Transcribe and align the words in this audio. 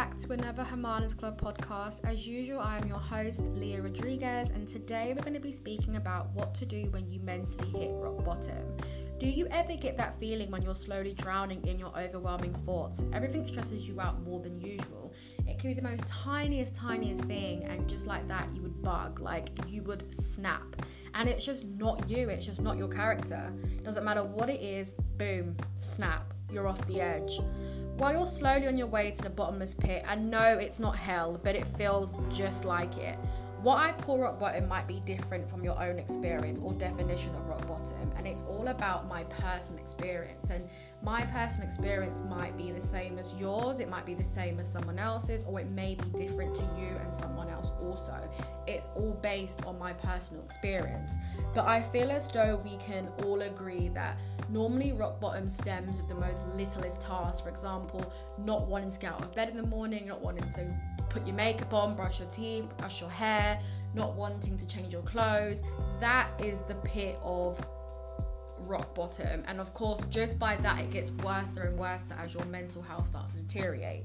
back 0.00 0.16
to 0.16 0.32
another 0.32 0.64
Hermanas 0.64 1.12
Club 1.12 1.38
podcast. 1.38 2.00
As 2.04 2.26
usual, 2.26 2.58
I 2.58 2.78
am 2.78 2.88
your 2.88 2.96
host, 2.96 3.42
Leah 3.52 3.82
Rodriguez, 3.82 4.48
and 4.48 4.66
today 4.66 5.12
we're 5.14 5.20
going 5.20 5.34
to 5.34 5.40
be 5.40 5.50
speaking 5.50 5.96
about 5.96 6.30
what 6.32 6.54
to 6.54 6.64
do 6.64 6.88
when 6.92 7.06
you 7.06 7.20
mentally 7.20 7.68
hit 7.68 7.90
rock 7.92 8.24
bottom. 8.24 8.78
Do 9.18 9.26
you 9.26 9.46
ever 9.50 9.76
get 9.76 9.98
that 9.98 10.18
feeling 10.18 10.50
when 10.50 10.62
you're 10.62 10.74
slowly 10.74 11.12
drowning 11.12 11.62
in 11.66 11.78
your 11.78 11.92
overwhelming 11.98 12.54
thoughts? 12.64 13.04
Everything 13.12 13.46
stresses 13.46 13.86
you 13.86 14.00
out 14.00 14.22
more 14.22 14.40
than 14.40 14.58
usual. 14.58 15.12
It 15.46 15.58
can 15.58 15.68
be 15.68 15.74
the 15.74 15.86
most 15.86 16.06
tiniest, 16.06 16.74
tiniest 16.74 17.26
thing, 17.26 17.64
and 17.64 17.86
just 17.86 18.06
like 18.06 18.26
that, 18.26 18.48
you 18.54 18.62
would 18.62 18.82
bug, 18.82 19.20
like 19.20 19.50
you 19.68 19.82
would 19.82 20.14
snap. 20.14 20.76
And 21.12 21.28
it's 21.28 21.44
just 21.44 21.66
not 21.66 22.08
you, 22.08 22.30
it's 22.30 22.46
just 22.46 22.62
not 22.62 22.78
your 22.78 22.88
character. 22.88 23.52
Doesn't 23.84 24.04
matter 24.04 24.24
what 24.24 24.48
it 24.48 24.62
is, 24.62 24.94
boom, 25.18 25.58
snap, 25.78 26.32
you're 26.50 26.66
off 26.66 26.86
the 26.86 27.02
edge. 27.02 27.40
While 28.00 28.14
you're 28.14 28.26
slowly 28.26 28.66
on 28.66 28.78
your 28.78 28.86
way 28.86 29.10
to 29.10 29.22
the 29.22 29.28
bottomless 29.28 29.74
pit, 29.74 30.02
I 30.08 30.14
know 30.14 30.56
it's 30.56 30.80
not 30.80 30.96
hell, 30.96 31.38
but 31.44 31.54
it 31.54 31.66
feels 31.66 32.14
just 32.30 32.64
like 32.64 32.96
it. 32.96 33.18
What 33.62 33.76
I 33.76 33.92
call 33.92 34.18
rock 34.18 34.40
bottom 34.40 34.66
might 34.66 34.88
be 34.88 35.02
different 35.04 35.50
from 35.50 35.62
your 35.62 35.78
own 35.78 35.98
experience 35.98 36.58
or 36.62 36.72
definition 36.72 37.34
of 37.34 37.46
rock 37.46 37.66
bottom, 37.68 38.10
and 38.16 38.26
it's 38.26 38.42
all 38.48 38.68
about 38.68 39.06
my 39.06 39.24
personal 39.24 39.82
experience. 39.82 40.48
And 40.48 40.66
my 41.02 41.26
personal 41.26 41.66
experience 41.66 42.22
might 42.22 42.56
be 42.56 42.70
the 42.70 42.80
same 42.80 43.18
as 43.18 43.34
yours, 43.34 43.78
it 43.78 43.90
might 43.90 44.06
be 44.06 44.14
the 44.14 44.24
same 44.24 44.58
as 44.60 44.72
someone 44.72 44.98
else's, 44.98 45.44
or 45.44 45.60
it 45.60 45.68
may 45.68 45.94
be 45.94 46.08
different 46.18 46.54
to 46.54 46.62
you 46.78 46.96
and 47.02 47.12
someone 47.12 47.50
else 47.50 47.72
also. 47.82 48.16
It's 48.66 48.88
all 48.96 49.18
based 49.20 49.62
on 49.66 49.78
my 49.78 49.92
personal 49.92 50.42
experience. 50.42 51.16
But 51.54 51.66
I 51.66 51.82
feel 51.82 52.10
as 52.10 52.28
though 52.28 52.62
we 52.64 52.78
can 52.78 53.08
all 53.24 53.42
agree 53.42 53.88
that 53.88 54.18
normally 54.48 54.92
rock 54.92 55.20
bottom 55.20 55.50
stems 55.50 55.98
with 55.98 56.08
the 56.08 56.14
most 56.14 56.38
littlest 56.54 57.02
tasks. 57.02 57.42
For 57.42 57.50
example, 57.50 58.10
not 58.38 58.68
wanting 58.68 58.90
to 58.90 58.98
get 58.98 59.12
out 59.12 59.22
of 59.22 59.34
bed 59.34 59.50
in 59.50 59.56
the 59.58 59.66
morning, 59.66 60.08
not 60.08 60.22
wanting 60.22 60.50
to 60.54 60.74
put 61.10 61.26
your 61.26 61.36
makeup 61.36 61.74
on, 61.74 61.94
brush 61.94 62.20
your 62.20 62.28
teeth, 62.28 62.74
brush 62.78 63.00
your 63.00 63.10
hair, 63.10 63.60
not 63.94 64.14
wanting 64.14 64.56
to 64.56 64.66
change 64.66 64.92
your 64.92 65.02
clothes. 65.02 65.62
That 66.00 66.28
is 66.38 66.62
the 66.62 66.76
pit 66.76 67.18
of 67.22 67.60
rock 68.60 68.94
bottom. 68.94 69.42
And 69.46 69.60
of 69.60 69.74
course, 69.74 70.00
just 70.08 70.38
by 70.38 70.56
that, 70.56 70.78
it 70.78 70.90
gets 70.90 71.10
worse 71.10 71.56
and 71.56 71.78
worse 71.78 72.12
as 72.18 72.32
your 72.32 72.44
mental 72.46 72.82
health 72.82 73.06
starts 73.06 73.34
to 73.34 73.42
deteriorate. 73.42 74.04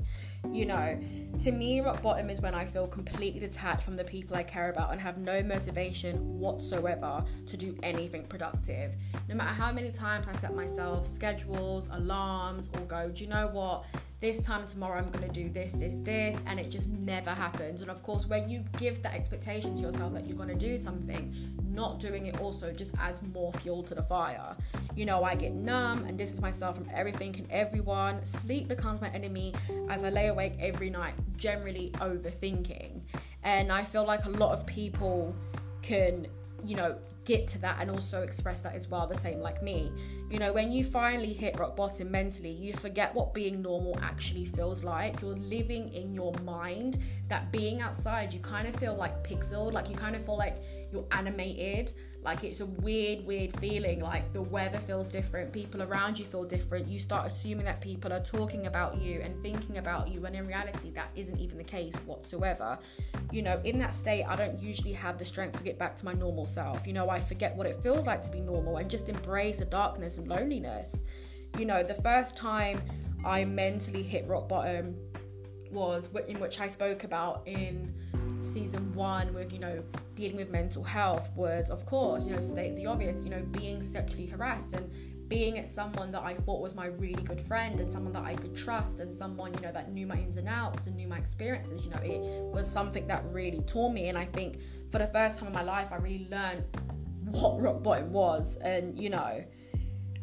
You 0.51 0.65
know, 0.65 0.99
to 1.43 1.51
me, 1.51 1.81
rock 1.81 2.01
bottom 2.01 2.29
is 2.29 2.39
when 2.39 2.55
I 2.55 2.65
feel 2.65 2.87
completely 2.87 3.39
detached 3.39 3.83
from 3.83 3.95
the 3.95 4.03
people 4.03 4.35
I 4.35 4.43
care 4.43 4.69
about 4.69 4.91
and 4.91 5.01
have 5.01 5.17
no 5.17 5.43
motivation 5.43 6.39
whatsoever 6.39 7.23
to 7.45 7.57
do 7.57 7.77
anything 7.83 8.23
productive. 8.25 8.95
No 9.27 9.35
matter 9.35 9.53
how 9.53 9.71
many 9.71 9.91
times 9.91 10.27
I 10.27 10.35
set 10.35 10.55
myself 10.55 11.05
schedules, 11.05 11.89
alarms, 11.91 12.69
or 12.73 12.81
go, 12.81 13.09
do 13.09 13.23
you 13.23 13.29
know 13.29 13.47
what? 13.47 13.85
this 14.21 14.41
time 14.41 14.65
tomorrow 14.65 14.97
I'm 14.97 15.11
going 15.11 15.27
to 15.27 15.33
do 15.33 15.49
this, 15.49 15.73
this, 15.73 15.99
this, 15.99 16.39
and 16.47 16.59
it 16.59 16.71
just 16.71 16.89
never 16.89 17.29
happens. 17.29 17.81
And 17.81 17.91
of 17.91 18.01
course, 18.01 18.25
when 18.25 18.49
you 18.49 18.63
give 18.79 19.03
that 19.03 19.13
expectation 19.13 19.75
to 19.75 19.83
yourself 19.83 20.13
that 20.13 20.25
you're 20.25 20.37
going 20.37 20.49
to 20.49 20.55
do 20.55 20.79
something, 20.79 21.53
not 21.75 21.99
doing 21.99 22.25
it 22.25 22.39
also 22.39 22.71
just 22.71 22.95
adds 22.97 23.21
more 23.33 23.51
fuel 23.53 23.83
to 23.83 23.93
the 23.93 24.01
fire. 24.01 24.55
You 24.95 25.05
know, 25.05 25.23
I 25.23 25.35
get 25.35 25.53
numb 25.53 26.05
and 26.05 26.17
distance 26.17 26.41
myself 26.41 26.75
from 26.75 26.89
everything 26.93 27.35
and 27.37 27.47
everyone. 27.51 28.25
Sleep 28.25 28.67
becomes 28.67 29.01
my 29.01 29.09
enemy 29.09 29.53
as 29.89 30.03
I 30.03 30.09
lay 30.09 30.29
awake 30.35 30.53
every 30.59 30.89
night, 30.89 31.13
generally 31.37 31.91
overthinking. 31.95 33.01
And 33.43 33.71
I 33.71 33.83
feel 33.83 34.05
like 34.05 34.25
a 34.25 34.29
lot 34.29 34.51
of 34.51 34.65
people 34.67 35.33
can, 35.81 36.27
you 36.65 36.75
know, 36.75 36.97
get 37.25 37.47
to 37.47 37.59
that 37.59 37.77
and 37.79 37.89
also 37.89 38.21
express 38.21 38.61
that 38.61 38.75
as 38.75 38.87
well, 38.87 39.07
the 39.07 39.17
same 39.17 39.39
like 39.39 39.63
me. 39.63 39.91
You 40.29 40.39
know, 40.39 40.53
when 40.53 40.71
you 40.71 40.83
finally 40.83 41.33
hit 41.33 41.59
rock 41.59 41.75
bottom 41.75 42.11
mentally, 42.11 42.51
you 42.51 42.73
forget 42.73 43.13
what 43.15 43.33
being 43.33 43.61
normal 43.61 43.97
actually 44.01 44.45
feels 44.45 44.83
like. 44.83 45.21
You're 45.21 45.35
living 45.35 45.93
in 45.93 46.13
your 46.13 46.33
mind 46.43 46.99
that 47.27 47.51
being 47.51 47.81
outside, 47.81 48.33
you 48.33 48.39
kind 48.39 48.67
of 48.67 48.75
feel 48.75 48.95
like 48.95 49.27
pixeled, 49.27 49.73
like 49.73 49.89
you 49.89 49.95
kind 49.95 50.15
of 50.15 50.25
feel 50.25 50.37
like 50.37 50.57
you're 50.91 51.07
animated 51.11 51.93
like 52.25 52.43
it's 52.43 52.59
a 52.59 52.65
weird, 52.65 53.25
weird 53.25 53.57
feeling. 53.59 54.01
Like 54.01 54.33
the 54.33 54.41
weather 54.41 54.79
feels 54.79 55.07
different, 55.07 55.53
people 55.53 55.83
around 55.83 56.17
you 56.17 56.25
feel 56.25 56.43
different. 56.43 56.87
You 56.87 56.99
start 56.99 57.27
assuming 57.27 57.65
that 57.65 57.81
people 57.81 58.11
are 58.11 58.19
talking 58.19 58.65
about 58.65 58.99
you 58.99 59.21
and 59.21 59.41
thinking 59.43 59.77
about 59.77 60.09
you, 60.09 60.21
when 60.21 60.33
in 60.33 60.47
reality, 60.47 60.89
that 60.91 61.11
isn't 61.15 61.39
even 61.39 61.59
the 61.59 61.63
case 61.63 61.93
whatsoever. 62.05 62.79
You 63.31 63.43
know, 63.43 63.61
in 63.63 63.77
that 63.79 63.93
state, 63.93 64.23
I 64.23 64.35
don't 64.35 64.59
usually 64.59 64.93
have 64.93 65.19
the 65.19 65.25
strength 65.25 65.57
to 65.59 65.63
get 65.63 65.77
back 65.77 65.95
to 65.97 66.05
my 66.05 66.13
normal 66.13 66.47
self. 66.47 66.87
You 66.87 66.93
know, 66.93 67.09
I 67.09 67.19
forget 67.19 67.55
what 67.55 67.67
it 67.67 67.81
feels 67.83 68.07
like 68.07 68.23
to 68.23 68.31
be 68.31 68.41
normal 68.41 68.77
and 68.77 68.89
just 68.89 69.07
embrace 69.07 69.59
the 69.59 69.65
darkness 69.65 70.17
and 70.17 70.27
loneliness. 70.27 71.03
You 71.59 71.65
know, 71.65 71.83
the 71.83 71.93
first 71.93 72.35
time 72.35 72.81
I 73.23 73.45
mentally 73.45 74.03
hit 74.03 74.27
rock 74.27 74.49
bottom 74.49 74.95
was 75.71 76.09
in 76.27 76.39
which 76.39 76.59
I 76.59 76.67
spoke 76.67 77.03
about 77.03 77.43
in 77.45 77.93
season 78.45 78.93
one 78.93 79.33
with 79.33 79.51
you 79.51 79.59
know 79.59 79.83
dealing 80.15 80.37
with 80.37 80.49
mental 80.49 80.83
health 80.83 81.29
was 81.35 81.69
of 81.69 81.85
course 81.85 82.27
you 82.27 82.35
know 82.35 82.41
state 82.41 82.75
the 82.75 82.85
obvious 82.85 83.25
you 83.25 83.31
know 83.31 83.41
being 83.51 83.81
sexually 83.81 84.27
harassed 84.27 84.73
and 84.73 84.89
being 85.27 85.57
at 85.57 85.67
someone 85.67 86.11
that 86.11 86.21
I 86.21 86.35
thought 86.35 86.61
was 86.61 86.75
my 86.75 86.85
really 86.85 87.23
good 87.23 87.41
friend 87.41 87.79
and 87.79 87.91
someone 87.91 88.13
that 88.13 88.23
I 88.23 88.35
could 88.35 88.55
trust 88.55 88.99
and 88.99 89.11
someone 89.11 89.53
you 89.55 89.59
know 89.61 89.71
that 89.71 89.91
knew 89.91 90.05
my 90.05 90.17
ins 90.17 90.37
and 90.37 90.47
outs 90.47 90.85
and 90.87 90.95
knew 90.95 91.07
my 91.07 91.17
experiences 91.17 91.83
you 91.83 91.91
know 91.91 92.01
it 92.03 92.19
was 92.53 92.69
something 92.69 93.07
that 93.07 93.23
really 93.31 93.61
tore 93.61 93.91
me. 93.91 94.09
And 94.09 94.17
I 94.17 94.25
think 94.25 94.59
for 94.91 94.99
the 94.99 95.07
first 95.07 95.39
time 95.39 95.47
in 95.47 95.53
my 95.53 95.63
life 95.63 95.91
I 95.91 95.95
really 95.95 96.27
learned 96.29 96.63
what 97.25 97.59
rock 97.59 97.81
bottom 97.81 98.11
was. 98.11 98.57
And 98.57 98.99
you 98.99 99.09
know 99.09 99.43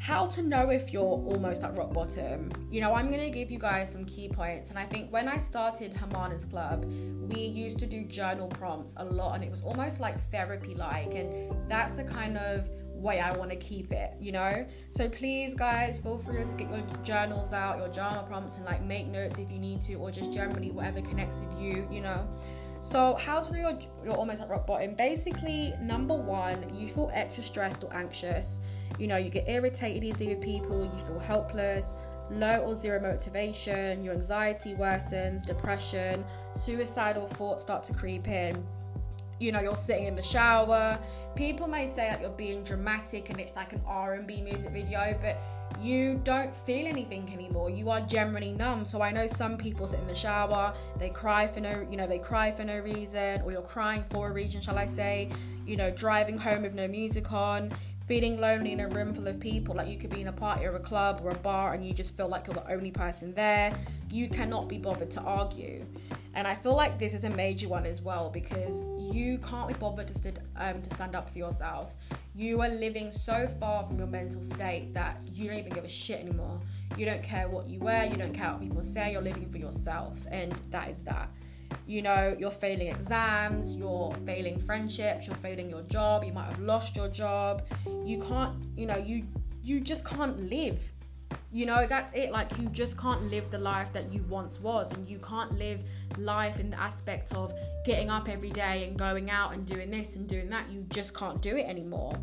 how 0.03 0.27
to 0.27 0.43
know 0.43 0.69
if 0.69 0.93
you're 0.93 1.05
almost 1.05 1.63
at 1.63 1.79
rock 1.79 1.93
bottom. 1.93 2.51
You 2.73 2.81
know, 2.81 2.93
I'm 2.93 3.09
going 3.09 3.23
to 3.23 3.31
give 3.31 3.53
you 3.53 3.59
guys 3.61 3.93
some 3.93 4.05
key 4.05 4.29
points. 4.29 4.71
And 4.71 4.79
I 4.79 4.85
think 4.85 5.13
when 5.13 5.29
I 5.29 5.39
started 5.39 5.95
Hermanas 5.95 6.45
Club, 6.45 6.85
we 7.33 7.39
used 7.39 7.79
to 7.79 7.87
do 7.87 8.03
journal 8.03 8.49
prompts 8.49 8.97
a 8.97 9.05
lot, 9.05 9.37
and 9.37 9.45
it 9.45 9.51
was 9.51 9.63
almost 9.63 10.01
like 10.01 10.21
therapy 10.33 10.75
like. 10.75 11.15
And 11.15 11.55
that's 11.69 11.99
the 11.99 12.03
kind 12.03 12.37
of 12.37 12.69
way 12.93 13.21
I 13.21 13.31
want 13.37 13.51
to 13.51 13.57
keep 13.57 13.93
it, 13.93 14.15
you 14.19 14.33
know? 14.33 14.67
So 14.91 15.09
please, 15.09 15.55
guys, 15.55 16.01
feel 16.01 16.19
free 16.19 16.43
to 16.43 16.55
get 16.57 16.69
your 16.69 16.83
journals 17.05 17.53
out, 17.53 17.79
your 17.79 17.89
journal 17.89 18.25
prompts, 18.25 18.57
and 18.57 18.65
like 18.65 18.83
make 18.83 19.07
notes 19.07 19.39
if 19.39 19.53
you 19.53 19.61
need 19.61 19.83
to, 19.83 19.95
or 19.95 20.11
just 20.11 20.33
generally 20.33 20.73
whatever 20.73 21.01
connects 21.01 21.43
with 21.43 21.61
you, 21.61 21.87
you 21.93 22.01
know? 22.01 22.29
So, 22.85 23.15
how 23.15 23.41
to 23.41 23.53
know 23.53 23.59
you're, 23.71 23.79
you're 24.05 24.17
almost 24.17 24.43
at 24.43 24.49
rock 24.49 24.67
bottom? 24.67 24.97
Basically, 24.97 25.73
number 25.81 26.15
one, 26.15 26.75
you 26.77 26.89
feel 26.89 27.13
extra 27.15 27.45
stressed 27.45 27.85
or 27.85 27.95
anxious. 27.95 28.61
You 28.99 29.07
know, 29.07 29.17
you 29.17 29.31
get 29.31 29.49
irritated 29.49 30.05
easily 30.05 30.29
with 30.29 30.43
people, 30.43 30.85
you 30.85 31.05
feel 31.05 31.19
helpless, 31.19 31.95
low 32.31 32.59
or 32.61 32.75
zero 32.75 33.01
motivation, 33.01 34.03
your 34.03 34.15
anxiety 34.15 34.75
worsens, 34.75 35.45
depression, 35.45 36.25
suicidal 36.61 37.27
thoughts 37.27 37.63
start 37.63 37.85
to 37.85 37.93
creep 37.93 38.29
in. 38.29 38.65
You 39.41 39.51
know, 39.51 39.61
you're 39.61 39.77
sitting 39.77 40.07
in 40.07 40.15
the 40.15 40.23
shower. 40.23 40.99
People 41.35 41.67
may 41.67 41.87
say 41.87 42.09
that 42.09 42.21
you're 42.21 42.31
being 42.31 42.63
dramatic 42.63 43.31
and 43.31 43.41
it's 43.41 43.57
like 43.57 43.73
an 43.73 43.83
R&B 43.87 44.41
music 44.41 44.71
video, 44.71 45.19
but 45.21 45.37
you 45.81 46.21
don't 46.23 46.55
feel 46.55 46.87
anything 46.87 47.29
anymore. 47.33 47.71
You 47.71 47.91
are 47.91 48.01
generally 48.03 48.53
numb. 48.53 48.85
So 48.85 49.03
I 49.03 49.11
know 49.11 49.27
some 49.27 49.57
people 49.57 49.87
sit 49.87 49.99
in 50.01 50.07
the 50.07 50.15
shower, 50.15 50.75
they 50.97 51.11
cry 51.11 51.47
for 51.47 51.61
no, 51.61 51.87
you 51.91 51.97
know, 51.97 52.07
they 52.07 52.19
cry 52.19 52.53
for 52.53 52.65
no 52.65 52.79
reason, 52.79 53.43
or 53.43 53.51
you're 53.51 53.63
crying 53.63 54.05
for 54.11 54.29
a 54.29 54.33
reason, 54.33 54.61
shall 54.61 54.79
I 54.79 54.87
say? 54.87 55.29
You 55.67 55.77
know, 55.77 55.91
driving 55.91 56.39
home 56.39 56.63
with 56.63 56.75
no 56.75 56.87
music 56.87 57.33
on 57.33 57.73
feeling 58.13 58.39
lonely 58.39 58.73
in 58.73 58.81
a 58.81 58.89
room 58.89 59.15
full 59.15 59.27
of 59.27 59.41
people 59.41 59.75
like 59.75 59.89
you 59.89 59.97
could 59.97 60.11
be 60.11 60.21
in 60.21 60.29
a 60.29 60.33
party 60.33 60.67
or 60.67 60.77
a 60.77 60.81
club 60.81 61.23
or 61.25 61.31
a 61.31 61.39
bar 61.39 61.73
and 61.73 61.83
you 61.83 61.95
just 61.95 62.15
feel 62.15 62.29
like 62.29 62.47
you're 62.47 62.53
the 62.53 62.71
only 62.71 62.91
person 62.91 63.33
there 63.33 63.73
you 64.11 64.29
cannot 64.29 64.69
be 64.69 64.77
bothered 64.77 65.11
to 65.11 65.21
argue. 65.23 65.87
And 66.35 66.47
i 66.47 66.55
feel 66.55 66.77
like 66.77 66.99
this 66.99 67.15
is 67.15 67.25
a 67.25 67.31
major 67.31 67.69
one 67.69 67.87
as 67.87 68.03
well 68.03 68.29
because 68.29 68.85
you 68.99 69.39
can't 69.39 69.67
be 69.67 69.73
bothered 69.73 70.09
to, 70.09 70.15
st- 70.15 70.41
um, 70.57 70.83
to 70.83 70.91
stand 70.91 71.17
up 71.17 71.31
for 71.31 71.39
yourself. 71.39 71.97
You 72.35 72.61
are 72.61 72.69
living 72.69 73.13
so 73.13 73.49
far 73.49 73.83
from 73.83 73.97
your 73.97 74.09
mental 74.09 74.43
state 74.43 74.93
that 74.93 75.19
you 75.33 75.49
don't 75.49 75.59
even 75.61 75.73
give 75.73 75.85
a 75.85 75.89
shit 75.89 76.21
anymore. 76.21 76.61
You 76.99 77.07
don't 77.07 77.23
care 77.23 77.49
what 77.49 77.67
you 77.67 77.81
wear 77.81 78.05
you 78.05 78.17
don't 78.19 78.35
care 78.35 78.51
what 78.53 78.61
people 78.61 78.83
say 78.83 79.13
you're 79.13 79.23
living 79.23 79.49
for 79.49 79.57
yourself 79.57 80.27
and 80.31 80.53
that 80.69 80.91
is 80.91 81.03
that 81.05 81.31
you 81.87 82.03
know, 82.03 82.37
you're 82.39 82.51
failing 82.51 82.89
exams, 82.89 83.77
you're 83.77 84.15
failing 84.27 84.59
friendships, 84.59 85.27
you're 85.27 85.37
failing 85.37 85.71
your 85.71 85.83
job, 85.83 86.25
you 86.25 86.33
might 86.33 86.47
have 86.47 86.61
lost 86.61 86.97
your 86.97 87.09
job. 87.09 87.63
You 88.05 88.23
can't, 88.23 88.55
you 88.77 88.87
know, 88.87 88.99
you 88.99 89.27
you 89.63 89.81
just 89.81 90.05
can't 90.05 90.51
live. 90.51 90.93
You 91.51 91.67
know, 91.67 91.87
that's 91.87 92.13
it. 92.15 92.33
Like 92.33 92.57
you 92.59 92.69
just 92.71 92.99
can't 92.99 93.31
live 93.31 93.51
the 93.51 93.59
life 93.59 93.93
that 93.93 94.13
you 94.13 94.23
once 94.25 94.61
was 94.61 94.91
and 94.93 95.07
you 95.07 95.19
can't 95.19 95.53
live 95.59 95.85
life 96.19 96.59
in 96.59 96.71
the 96.71 96.81
aspect 96.81 97.33
of 97.33 97.53
getting 97.85 98.11
up 98.11 98.29
every 98.29 98.51
day 98.51 98.87
and 98.87 98.99
going 98.99 99.31
out 99.31 99.53
and 99.53 99.67
doing 99.67 99.91
this 99.91 100.17
and 100.17 100.29
doing 100.29 100.49
that. 100.51 100.71
You 100.71 100.87
just 100.91 101.15
can't 101.15 101.41
do 101.43 101.57
it 101.57 101.67
anymore. 101.67 102.15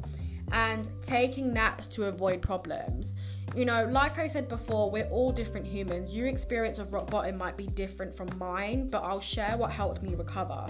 And 0.51 0.89
taking 1.01 1.53
naps 1.53 1.87
to 1.87 2.05
avoid 2.05 2.41
problems 2.41 3.15
you 3.55 3.65
know, 3.65 3.85
like 3.85 4.19
I 4.19 4.27
said 4.27 4.47
before, 4.47 4.91
we're 4.91 5.07
all 5.09 5.31
different 5.31 5.65
humans. 5.65 6.15
Your 6.15 6.27
experience 6.27 6.77
of 6.77 6.93
rock 6.93 7.09
bottom 7.09 7.37
might 7.37 7.57
be 7.57 7.67
different 7.67 8.15
from 8.15 8.29
mine, 8.37 8.89
but 8.89 9.03
I'll 9.03 9.21
share 9.21 9.57
what 9.57 9.71
helped 9.71 10.03
me 10.03 10.15
recover. 10.15 10.67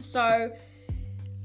So, 0.00 0.52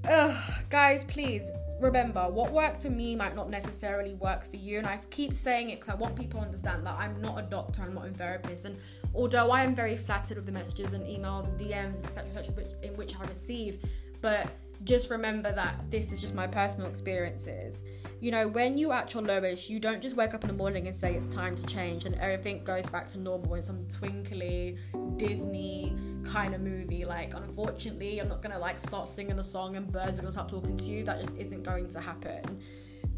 ugh, 0.08 0.54
guys, 0.70 1.04
please 1.06 1.52
remember 1.82 2.30
what 2.30 2.52
worked 2.52 2.82
for 2.82 2.90
me 2.90 3.16
might 3.18 3.36
not 3.36 3.50
necessarily 3.50 4.14
work 4.14 4.46
for 4.50 4.56
you 4.56 4.78
and 4.78 4.88
i 4.88 4.98
keep 5.10 5.34
saying 5.34 5.72
it 5.72 5.76
because 5.76 5.90
i 5.90 5.94
want 5.94 6.16
people 6.16 6.40
to 6.40 6.46
understand 6.46 6.86
that 6.86 6.96
i'm 6.98 7.20
not 7.22 7.38
a 7.38 7.42
doctor 7.42 7.82
i'm 7.82 7.94
not 7.94 8.08
a 8.08 8.10
therapist 8.12 8.64
and 8.64 8.78
although 9.14 9.52
i 9.52 9.62
am 9.62 9.76
very 9.76 9.98
flattered 9.98 10.38
with 10.38 10.46
the 10.46 10.52
messages 10.54 10.94
and 10.94 11.06
emails 11.06 11.44
and 11.44 11.60
dms 11.60 12.02
etc 12.02 12.30
etc 12.30 12.64
in 12.82 12.96
which 12.96 13.14
i 13.20 13.26
receive 13.26 13.78
but 14.22 14.50
just 14.86 15.10
remember 15.10 15.52
that 15.52 15.76
this 15.92 16.12
is 16.12 16.22
just 16.22 16.34
my 16.34 16.48
personal 16.48 16.88
experiences 16.88 17.84
you 18.22 18.32
know 18.32 18.48
when 18.48 18.78
you 18.78 18.92
at 18.92 19.14
your 19.14 19.22
lowest 19.22 19.70
you 19.70 19.80
don't 19.80 20.02
just 20.02 20.16
wake 20.16 20.34
up 20.34 20.44
in 20.44 20.48
the 20.48 20.54
morning 20.54 20.88
and 20.88 20.96
say 20.96 21.14
it's 21.14 21.28
time 21.28 21.56
to 21.56 21.66
change 21.66 22.06
and 22.06 22.16
everything 22.16 22.64
goes 22.64 22.88
back 22.88 23.10
to 23.10 23.20
normal 23.20 23.56
in 23.56 23.64
some 23.64 23.86
twinkly 23.90 24.78
disney 25.18 25.96
kind 26.26 26.54
of 26.54 26.62
movie. 26.62 27.06
Like, 27.06 27.34
unfortunately, 27.34 28.20
I'm 28.20 28.28
not 28.28 28.42
gonna 28.42 28.60
like 28.60 28.80
start 28.80 29.08
singing 29.08 29.40
a 29.40 29.44
song 29.44 29.76
and 29.76 29.92
birds 29.92 30.20
are 30.20 30.24
gonna 30.24 30.32
start 30.32 30.50
talking 30.50 30.78
to 30.78 30.84
you. 30.84 31.04
That 31.04 31.20
just 31.20 31.38
isn't 31.38 31.64
going 31.64 31.88
to 31.90 32.02
happen. 32.02 32.62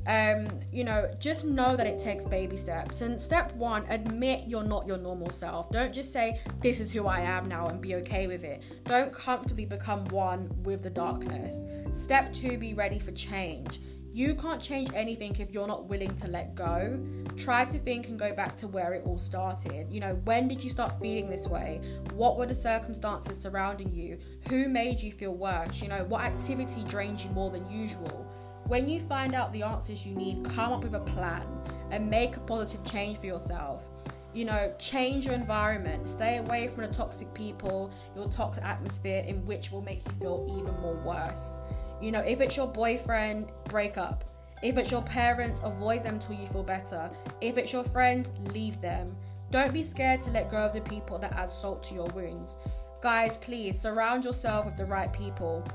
Um, 0.07 0.48
you 0.71 0.86
know, 0.86 1.13
just 1.19 1.44
know 1.44 1.75
that 1.75 1.86
it 1.86 2.00
takes 2.00 2.25
baby 2.25 2.56
steps. 2.56 3.01
And 3.01 3.19
step 3.19 3.54
one, 3.54 3.86
admit 3.89 4.48
you're 4.48 4.63
not 4.63 4.88
your 4.88 4.98
normal 4.98 5.31
self. 5.31 5.69
Don't 5.69 5.94
just 5.94 6.13
say, 6.13 6.39
This 6.62 6.80
is 6.80 6.92
who 6.92 7.07
I 7.07 7.19
am 7.19 7.48
now 7.48 7.68
and 7.68 7.81
be 7.81 7.95
okay 7.95 8.27
with 8.27 8.44
it. 8.44 8.63
Don't 8.86 9.12
comfortably 9.12 9.65
become 9.65 10.06
one 10.06 10.50
with 10.63 10.81
the 10.81 10.89
darkness. 10.89 11.63
Step 11.92 12.31
two, 12.31 12.57
be 12.57 12.74
ready 12.74 13.00
for 13.00 13.12
change. 13.12 13.81
You 14.09 14.33
can't 14.33 14.62
change 14.62 14.89
anything 14.95 15.36
if 15.38 15.51
you're 15.51 15.68
not 15.68 15.89
willing 15.89 16.15
to 16.15 16.27
let 16.27 16.56
go. 16.56 17.00
Try 17.36 17.65
to 17.65 17.77
think 17.77 18.07
and 18.07 18.18
go 18.18 18.33
back 18.33 18.57
to 18.57 18.68
where 18.68 18.94
it 18.94 19.04
all 19.06 19.19
started. 19.19 19.92
You 19.92 20.00
know, 20.00 20.15
when 20.24 20.48
did 20.48 20.63
you 20.63 20.69
start 20.69 21.00
feeling 21.00 21.30
this 21.30 21.48
way? 21.48 21.81
What 22.13 22.38
were 22.38 22.48
the 22.48 22.54
circumstances 22.54 23.39
surrounding 23.39 23.94
you? 23.94 24.18
Who 24.50 24.69
made 24.69 25.01
you 25.01 25.12
feel 25.12 25.36
worse? 25.36 25.81
You 25.81 25.89
know, 25.89 26.04
what 26.06 26.21
activity 26.21 26.83
drained 26.88 27.21
you 27.21 27.30
more 27.31 27.51
than 27.51 27.69
usual? 27.69 28.25
When 28.68 28.90
you 28.90 29.00
find 29.00 29.34
out 29.34 29.54
the 29.54 29.64
answers 29.64 30.06
you 30.06 30.14
need, 30.14 30.44
come 30.44 30.74
up 30.74 30.84
with 30.84 30.94
a 30.94 31.00
plan 31.00 31.48
and 31.90 32.10
make 32.10 32.36
a 32.36 32.42
positive 32.42 32.84
change 32.84 33.18
for 33.18 33.25
yourself. 33.25 33.86
You 34.34 34.44
know, 34.44 34.74
change 34.78 35.25
your 35.25 35.36
environment, 35.36 36.06
stay 36.08 36.38
away 36.38 36.68
from 36.68 36.84
the 36.84 36.94
toxic 36.94 37.34
people, 37.34 37.90
your 38.14 38.28
toxic 38.28 38.66
atmosphere, 38.66 39.24
in 39.25 39.46
which 39.46 39.72
will 39.72 39.81
make 39.84 40.06
you 40.06 40.12
feel 40.19 40.46
even 40.60 40.80
more 40.81 40.96
worse. 40.96 41.58
You 42.02 42.12
know, 42.12 42.19
if 42.19 42.42
it's 42.42 42.58
your 42.58 42.68
boyfriend, 42.68 43.54
break 43.69 43.98
up. 43.98 44.25
If 44.62 44.78
it's 44.78 44.92
your 44.92 45.02
parents, 45.02 45.62
avoid 45.64 46.04
them 46.04 46.19
till 46.19 46.36
you 46.36 46.48
feel 46.48 46.64
better. 46.64 47.10
If 47.40 47.58
it's 47.58 47.72
your 47.72 47.86
friends, 47.86 48.34
leave 48.54 48.81
them. 48.81 49.16
Don't 49.50 49.74
be 49.74 49.81
scared 49.81 50.22
to 50.24 50.31
let 50.31 50.52
go 50.52 50.58
of 50.58 50.74
the 50.74 50.81
people 50.81 51.18
that 51.19 51.31
add 51.34 51.50
salt 51.50 51.84
to 51.84 51.96
your 51.96 52.08
wounds. 52.08 52.58
Guys, 53.02 53.38
please 53.38 53.80
surround 53.80 54.25
yourself 54.25 54.66
with 54.66 54.75
the 54.75 54.86
right 54.86 55.14
people. 55.14 55.66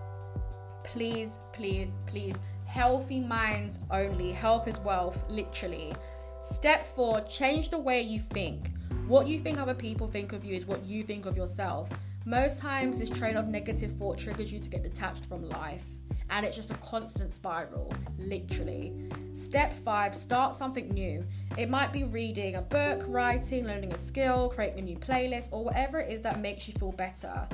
Please, 0.85 1.39
please, 1.53 1.95
please. 2.07 2.39
Healthy 2.73 3.21
minds 3.21 3.81
only. 3.91 4.33
Health 4.33 4.67
is 4.67 4.81
wealth, 4.81 5.29
literally. 5.29 5.95
Step 6.41 6.87
four 6.87 7.21
change 7.21 7.69
the 7.69 7.79
way 7.79 8.01
you 8.01 8.19
think. 8.19 8.71
What 9.07 9.27
you 9.27 9.41
think 9.41 9.59
other 9.59 9.75
people 9.75 10.09
think 10.09 10.33
of 10.33 10.43
you 10.43 10.55
is 10.55 10.65
what 10.65 10.83
you 10.83 11.03
think 11.03 11.27
of 11.27 11.37
yourself. 11.37 11.91
Most 12.25 12.61
times, 12.61 12.99
this 12.99 13.11
train 13.11 13.37
of 13.37 13.47
negative 13.47 13.93
thought 13.93 14.17
triggers 14.17 14.51
you 14.51 14.59
to 14.59 14.71
get 14.71 14.83
detached 14.83 15.27
from 15.27 15.47
life 15.51 15.85
and 16.31 16.47
it's 16.47 16.57
just 16.57 16.71
a 16.71 16.75
constant 16.77 17.35
spiral, 17.35 17.93
literally. 18.19 18.95
Step 19.35 19.71
five, 19.71 20.15
start 20.15 20.55
something 20.55 20.89
new. 20.95 21.27
It 21.59 21.69
might 21.69 21.93
be 21.93 22.05
reading 22.05 22.55
a 22.55 22.63
book, 22.63 23.05
writing, 23.07 23.67
learning 23.67 23.93
a 23.93 23.99
skill, 23.99 24.49
creating 24.49 24.79
a 24.79 24.83
new 24.83 24.97
playlist, 24.97 25.49
or 25.51 25.63
whatever 25.63 26.01
it 26.01 26.11
is 26.11 26.23
that 26.23 26.41
makes 26.41 26.67
you 26.67 26.73
feel 26.73 26.93
better. 26.93 27.47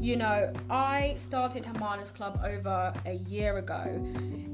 You 0.00 0.16
know, 0.16 0.52
I 0.68 1.14
started 1.16 1.64
Hermanas 1.64 2.10
Club 2.10 2.40
over 2.44 2.92
a 3.06 3.14
year 3.14 3.58
ago, 3.58 3.84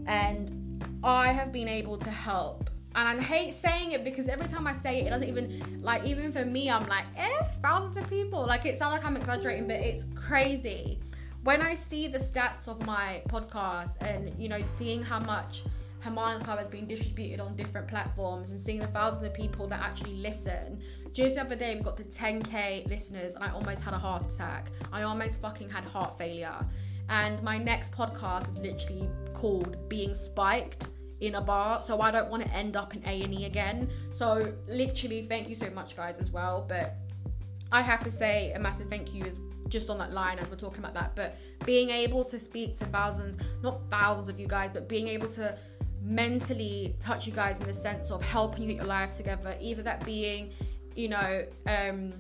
and 0.06 0.84
I 1.04 1.28
have 1.28 1.52
been 1.52 1.68
able 1.68 1.96
to 1.98 2.10
help 2.10 2.70
and 2.94 3.20
I 3.20 3.22
hate 3.22 3.54
saying 3.54 3.92
it 3.92 4.04
because 4.04 4.28
every 4.28 4.46
time 4.46 4.66
I 4.66 4.72
say 4.72 5.00
it, 5.00 5.06
it 5.06 5.10
doesn't 5.10 5.28
even 5.28 5.80
like 5.82 6.04
even 6.04 6.30
for 6.30 6.44
me, 6.44 6.70
I'm 6.70 6.86
like, 6.88 7.06
eh, 7.16 7.42
thousands 7.62 7.96
of 7.96 8.08
people. 8.08 8.46
Like 8.46 8.66
it 8.66 8.76
sounds 8.76 8.92
like 8.92 9.04
I'm 9.04 9.16
exaggerating, 9.16 9.66
but 9.66 9.76
it's 9.76 10.04
crazy 10.14 10.98
when 11.42 11.60
I 11.62 11.74
see 11.74 12.06
the 12.06 12.18
stats 12.18 12.68
of 12.68 12.84
my 12.86 13.22
podcast 13.28 13.96
and 14.00 14.32
you 14.38 14.48
know 14.48 14.62
seeing 14.62 15.02
how 15.02 15.20
much 15.20 15.62
Hermana 16.00 16.44
Club 16.44 16.58
has 16.58 16.68
been 16.68 16.86
distributed 16.86 17.40
on 17.40 17.56
different 17.56 17.88
platforms 17.88 18.50
and 18.50 18.60
seeing 18.60 18.80
the 18.80 18.86
thousands 18.88 19.22
of 19.22 19.34
people 19.34 19.66
that 19.68 19.80
actually 19.80 20.16
listen. 20.16 20.80
Just 21.12 21.36
the 21.36 21.42
other 21.42 21.56
day, 21.56 21.76
we 21.76 21.82
got 21.82 21.96
to 21.98 22.04
10k 22.04 22.88
listeners, 22.88 23.34
and 23.34 23.44
I 23.44 23.50
almost 23.50 23.82
had 23.82 23.94
a 23.94 23.98
heart 23.98 24.26
attack. 24.26 24.70
I 24.92 25.02
almost 25.02 25.40
fucking 25.40 25.70
had 25.70 25.84
heart 25.84 26.18
failure. 26.18 26.56
And 27.08 27.42
my 27.42 27.58
next 27.58 27.92
podcast 27.92 28.48
is 28.48 28.58
literally 28.58 29.08
called 29.32 29.88
Being 29.88 30.14
Spiked 30.14 30.88
in 31.20 31.36
a 31.36 31.40
bar, 31.40 31.80
so 31.82 32.00
I 32.00 32.10
don't 32.10 32.28
want 32.28 32.42
to 32.42 32.50
end 32.52 32.76
up 32.76 32.94
in 32.94 33.02
A 33.06 33.22
and 33.22 33.32
E 33.32 33.44
again. 33.44 33.90
So 34.12 34.52
literally, 34.66 35.22
thank 35.22 35.48
you 35.48 35.54
so 35.54 35.70
much, 35.70 35.96
guys, 35.96 36.18
as 36.18 36.30
well. 36.30 36.64
But 36.68 36.96
I 37.70 37.80
have 37.82 38.02
to 38.04 38.10
say 38.10 38.52
a 38.52 38.58
massive 38.58 38.88
thank 38.88 39.14
you 39.14 39.24
as 39.24 39.38
just 39.68 39.88
on 39.88 39.98
that 39.98 40.12
line 40.12 40.38
as 40.38 40.48
we're 40.50 40.56
talking 40.56 40.80
about 40.80 40.94
that, 40.94 41.16
but 41.16 41.38
being 41.64 41.88
able 41.90 42.24
to 42.24 42.38
speak 42.38 42.76
to 42.76 42.84
thousands, 42.84 43.38
not 43.62 43.80
thousands 43.88 44.28
of 44.28 44.38
you 44.38 44.46
guys, 44.46 44.70
but 44.72 44.88
being 44.88 45.08
able 45.08 45.26
to 45.26 45.56
mentally 46.02 46.94
touch 47.00 47.26
you 47.26 47.32
guys 47.32 47.58
in 47.60 47.66
the 47.66 47.72
sense 47.72 48.10
of 48.10 48.22
helping 48.22 48.62
you 48.62 48.68
get 48.68 48.76
your 48.76 48.86
life 48.86 49.12
together, 49.12 49.56
either 49.60 49.82
that 49.82 50.04
being, 50.04 50.50
you 50.94 51.08
know, 51.08 51.44
um, 51.66 52.12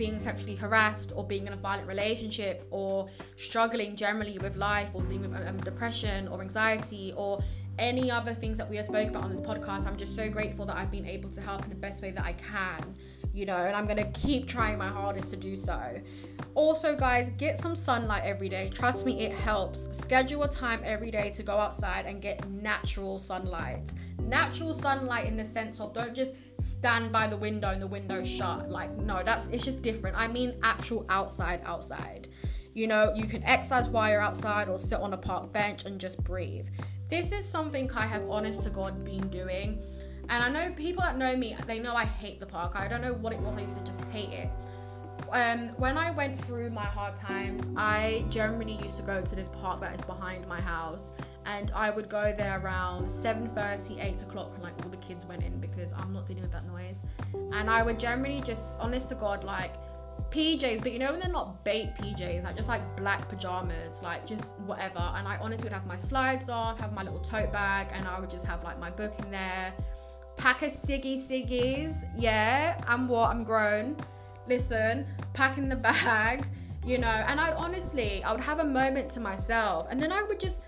being 0.00 0.18
sexually 0.18 0.56
harassed 0.56 1.12
or 1.14 1.22
being 1.22 1.46
in 1.46 1.52
a 1.52 1.56
violent 1.56 1.86
relationship 1.86 2.66
or 2.70 3.06
struggling 3.36 3.94
generally 3.94 4.38
with 4.38 4.56
life 4.56 4.92
or 4.94 5.02
dealing 5.02 5.30
with 5.30 5.46
um, 5.46 5.58
depression 5.58 6.26
or 6.28 6.40
anxiety 6.40 7.12
or 7.18 7.38
any 7.78 8.10
other 8.10 8.32
things 8.32 8.56
that 8.56 8.68
we 8.70 8.76
have 8.76 8.86
spoken 8.86 9.10
about 9.10 9.24
on 9.24 9.30
this 9.30 9.42
podcast. 9.42 9.86
I'm 9.86 9.98
just 9.98 10.16
so 10.16 10.30
grateful 10.30 10.64
that 10.64 10.76
I've 10.78 10.90
been 10.90 11.04
able 11.04 11.28
to 11.28 11.42
help 11.42 11.64
in 11.64 11.68
the 11.68 11.74
best 11.74 12.02
way 12.02 12.12
that 12.12 12.24
I 12.24 12.32
can 12.32 12.96
you 13.32 13.46
know, 13.46 13.56
and 13.56 13.76
I'm 13.76 13.86
gonna 13.86 14.10
keep 14.10 14.48
trying 14.48 14.76
my 14.76 14.88
hardest 14.88 15.30
to 15.30 15.36
do 15.36 15.56
so. 15.56 16.00
Also, 16.54 16.96
guys, 16.96 17.30
get 17.30 17.60
some 17.60 17.76
sunlight 17.76 18.22
every 18.24 18.48
day. 18.48 18.70
Trust 18.72 19.06
me, 19.06 19.20
it 19.20 19.32
helps. 19.32 19.88
Schedule 19.96 20.42
a 20.42 20.48
time 20.48 20.80
every 20.84 21.10
day 21.10 21.30
to 21.30 21.42
go 21.42 21.56
outside 21.56 22.06
and 22.06 22.20
get 22.20 22.48
natural 22.50 23.18
sunlight. 23.18 23.92
Natural 24.30 24.72
sunlight 24.72 25.26
in 25.26 25.36
the 25.36 25.44
sense 25.44 25.80
of 25.80 25.92
don't 25.92 26.14
just 26.14 26.34
stand 26.58 27.12
by 27.12 27.26
the 27.26 27.36
window 27.36 27.70
and 27.70 27.82
the 27.82 27.86
window 27.86 28.24
shut. 28.24 28.70
Like, 28.70 28.96
no, 28.96 29.22
that's 29.22 29.48
it's 29.48 29.64
just 29.64 29.82
different. 29.82 30.16
I 30.16 30.28
mean, 30.28 30.54
actual 30.62 31.04
outside, 31.08 31.60
outside. 31.64 32.28
You 32.72 32.86
know, 32.86 33.12
you 33.14 33.24
can 33.24 33.42
exercise 33.44 33.88
while 33.88 34.10
you're 34.10 34.20
outside 34.20 34.68
or 34.68 34.78
sit 34.78 35.00
on 35.00 35.12
a 35.12 35.18
park 35.18 35.52
bench 35.52 35.84
and 35.84 36.00
just 36.00 36.22
breathe. 36.24 36.68
This 37.08 37.32
is 37.32 37.46
something 37.46 37.90
I 37.90 38.06
have, 38.06 38.30
honest 38.30 38.62
to 38.62 38.70
God, 38.70 39.04
been 39.04 39.28
doing 39.28 39.82
and 40.30 40.44
I 40.44 40.48
know 40.48 40.72
people 40.74 41.02
that 41.02 41.18
know 41.18 41.36
me, 41.36 41.56
they 41.66 41.80
know 41.80 41.96
I 41.96 42.04
hate 42.04 42.38
the 42.38 42.46
park. 42.46 42.72
I 42.76 42.86
don't 42.86 43.02
know 43.02 43.14
what 43.14 43.32
it 43.32 43.40
was. 43.40 43.56
I 43.56 43.62
used 43.62 43.78
to 43.78 43.84
just 43.84 44.00
hate 44.12 44.32
it. 44.32 44.48
Um, 45.32 45.70
when 45.76 45.98
I 45.98 46.12
went 46.12 46.38
through 46.38 46.70
my 46.70 46.84
hard 46.84 47.16
times, 47.16 47.68
I 47.76 48.24
generally 48.30 48.74
used 48.74 48.96
to 48.98 49.02
go 49.02 49.20
to 49.20 49.34
this 49.34 49.48
park 49.48 49.80
that 49.80 49.92
is 49.92 50.02
behind 50.02 50.46
my 50.46 50.60
house, 50.60 51.10
and 51.46 51.70
I 51.72 51.90
would 51.90 52.08
go 52.08 52.32
there 52.36 52.60
around 52.60 53.06
7:30, 53.06 54.00
8 54.00 54.22
o'clock 54.22 54.52
when 54.52 54.62
like 54.62 54.74
all 54.82 54.90
the 54.90 54.96
kids 54.98 55.24
went 55.24 55.42
in 55.42 55.58
because 55.60 55.92
I'm 55.92 56.12
not 56.12 56.26
dealing 56.26 56.42
with 56.42 56.52
that 56.52 56.66
noise. 56.66 57.04
And 57.52 57.70
I 57.70 57.82
would 57.82 57.98
generally 57.98 58.40
just, 58.40 58.78
honest 58.80 59.08
to 59.08 59.14
God, 59.14 59.44
like 59.44 59.74
PJs, 60.30 60.82
but 60.82 60.92
you 60.92 60.98
know 60.98 61.10
when 61.10 61.20
they're 61.20 61.30
not 61.30 61.64
bait 61.64 61.94
PJs, 61.98 62.44
like 62.44 62.56
just 62.56 62.68
like 62.68 62.96
black 62.96 63.28
pajamas, 63.28 64.02
like 64.02 64.26
just 64.26 64.58
whatever. 64.60 65.00
And 65.16 65.26
I 65.26 65.38
honestly 65.38 65.64
would 65.64 65.72
have 65.72 65.86
my 65.86 65.98
slides 65.98 66.48
on, 66.48 66.76
have 66.78 66.92
my 66.92 67.02
little 67.02 67.20
tote 67.20 67.52
bag, 67.52 67.88
and 67.92 68.06
I 68.06 68.20
would 68.20 68.30
just 68.30 68.46
have 68.46 68.62
like 68.62 68.78
my 68.78 68.90
book 68.90 69.14
in 69.18 69.30
there 69.30 69.74
pack 70.40 70.62
of 70.62 70.72
siggy 70.72 71.18
siggies. 71.18 72.04
Yeah, 72.16 72.80
I'm 72.88 73.08
what? 73.08 73.30
I'm 73.30 73.44
grown. 73.44 73.96
Listen, 74.48 75.06
pack 75.34 75.58
in 75.58 75.68
the 75.68 75.76
bag, 75.90 76.46
you 76.84 76.96
know, 76.98 77.08
and 77.08 77.38
I 77.38 77.52
honestly, 77.52 78.24
I 78.24 78.32
would 78.32 78.40
have 78.40 78.58
a 78.58 78.64
moment 78.64 79.10
to 79.10 79.20
myself 79.20 79.86
and 79.90 80.02
then 80.02 80.10
I 80.10 80.22
would 80.22 80.40
just 80.40 80.62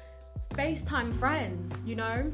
FaceTime 0.55 1.13
friends, 1.15 1.83
you 1.87 1.97
know. 1.97 2.33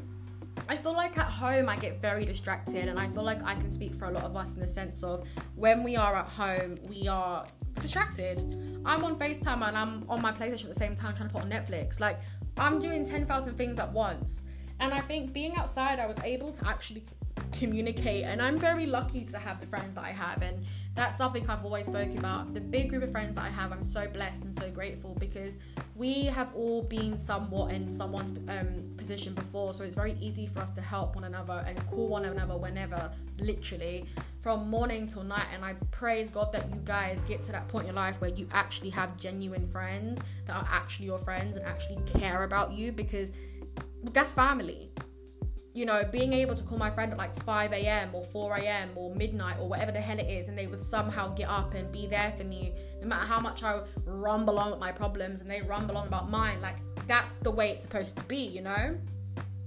I 0.68 0.76
feel 0.76 0.92
like 0.92 1.16
at 1.16 1.26
home 1.26 1.68
I 1.68 1.76
get 1.76 2.02
very 2.02 2.24
distracted, 2.24 2.88
and 2.88 2.98
I 2.98 3.08
feel 3.08 3.22
like 3.22 3.42
I 3.44 3.54
can 3.54 3.70
speak 3.70 3.94
for 3.94 4.06
a 4.06 4.10
lot 4.10 4.24
of 4.24 4.36
us 4.36 4.54
in 4.54 4.60
the 4.60 4.66
sense 4.66 5.02
of 5.02 5.26
when 5.54 5.84
we 5.84 5.96
are 5.96 6.16
at 6.16 6.26
home, 6.26 6.78
we 6.88 7.06
are 7.06 7.46
distracted. 7.80 8.38
I'm 8.84 9.04
on 9.04 9.16
FaceTime 9.16 9.66
and 9.66 9.78
I'm 9.78 10.04
on 10.08 10.20
my 10.20 10.32
PlayStation 10.32 10.64
at 10.64 10.74
the 10.74 10.74
same 10.74 10.94
time 10.94 11.14
trying 11.14 11.28
to 11.28 11.34
put 11.34 11.42
on 11.42 11.50
Netflix. 11.50 12.00
Like, 12.00 12.20
I'm 12.56 12.80
doing 12.80 13.04
10,000 13.04 13.54
things 13.56 13.78
at 13.78 13.92
once. 13.92 14.42
And 14.80 14.92
I 14.92 15.00
think 15.00 15.32
being 15.32 15.54
outside, 15.54 15.98
I 16.00 16.06
was 16.06 16.18
able 16.20 16.52
to 16.52 16.68
actually 16.68 17.04
communicate 17.58 18.24
and 18.24 18.40
i'm 18.40 18.58
very 18.58 18.86
lucky 18.86 19.24
to 19.24 19.36
have 19.36 19.58
the 19.58 19.66
friends 19.66 19.94
that 19.94 20.04
i 20.04 20.10
have 20.10 20.42
and 20.42 20.64
that's 20.94 21.16
something 21.16 21.48
i've 21.50 21.64
always 21.64 21.86
spoken 21.86 22.16
about 22.18 22.54
the 22.54 22.60
big 22.60 22.88
group 22.88 23.02
of 23.02 23.10
friends 23.10 23.34
that 23.34 23.44
i 23.44 23.48
have 23.48 23.72
i'm 23.72 23.82
so 23.82 24.06
blessed 24.08 24.44
and 24.44 24.54
so 24.54 24.70
grateful 24.70 25.16
because 25.18 25.58
we 25.96 26.24
have 26.24 26.54
all 26.54 26.82
been 26.82 27.18
somewhat 27.18 27.72
in 27.72 27.88
someone's 27.88 28.30
um, 28.48 28.94
position 28.96 29.34
before 29.34 29.72
so 29.72 29.82
it's 29.82 29.96
very 29.96 30.16
easy 30.20 30.46
for 30.46 30.60
us 30.60 30.70
to 30.70 30.80
help 30.80 31.16
one 31.16 31.24
another 31.24 31.64
and 31.66 31.84
call 31.88 32.08
one 32.08 32.24
another 32.24 32.56
whenever 32.56 33.10
literally 33.40 34.06
from 34.38 34.70
morning 34.70 35.08
till 35.08 35.24
night 35.24 35.46
and 35.52 35.64
i 35.64 35.74
praise 35.90 36.30
god 36.30 36.52
that 36.52 36.68
you 36.70 36.80
guys 36.84 37.22
get 37.24 37.42
to 37.42 37.50
that 37.50 37.66
point 37.66 37.88
in 37.88 37.94
your 37.94 37.96
life 37.96 38.20
where 38.20 38.30
you 38.30 38.46
actually 38.52 38.90
have 38.90 39.16
genuine 39.16 39.66
friends 39.66 40.22
that 40.46 40.54
are 40.54 40.68
actually 40.70 41.06
your 41.06 41.18
friends 41.18 41.56
and 41.56 41.66
actually 41.66 41.98
care 42.06 42.44
about 42.44 42.72
you 42.72 42.92
because 42.92 43.32
that's 44.04 44.32
family. 44.32 44.90
You 45.74 45.86
know, 45.86 46.02
being 46.10 46.32
able 46.32 46.56
to 46.56 46.62
call 46.64 46.78
my 46.78 46.90
friend 46.90 47.12
at 47.12 47.18
like 47.18 47.40
5 47.44 47.72
a.m. 47.72 48.10
or 48.12 48.24
4 48.24 48.56
a.m. 48.56 48.90
or 48.96 49.14
midnight 49.14 49.58
or 49.60 49.68
whatever 49.68 49.92
the 49.92 50.00
hell 50.00 50.18
it 50.18 50.28
is, 50.28 50.48
and 50.48 50.58
they 50.58 50.66
would 50.66 50.80
somehow 50.80 51.34
get 51.34 51.48
up 51.48 51.74
and 51.74 51.92
be 51.92 52.06
there 52.06 52.34
for 52.36 52.44
me, 52.44 52.74
no 53.00 53.06
matter 53.06 53.26
how 53.26 53.38
much 53.38 53.62
I 53.62 53.82
rumble 54.04 54.58
on 54.58 54.70
with 54.70 54.80
my 54.80 54.90
problems 54.90 55.40
and 55.40 55.50
they 55.50 55.60
rumble 55.60 55.96
on 55.96 56.08
about 56.08 56.30
mine. 56.30 56.60
Like, 56.60 56.76
that's 57.06 57.36
the 57.36 57.50
way 57.50 57.70
it's 57.70 57.82
supposed 57.82 58.16
to 58.16 58.24
be, 58.24 58.38
you 58.38 58.62
know? 58.62 58.98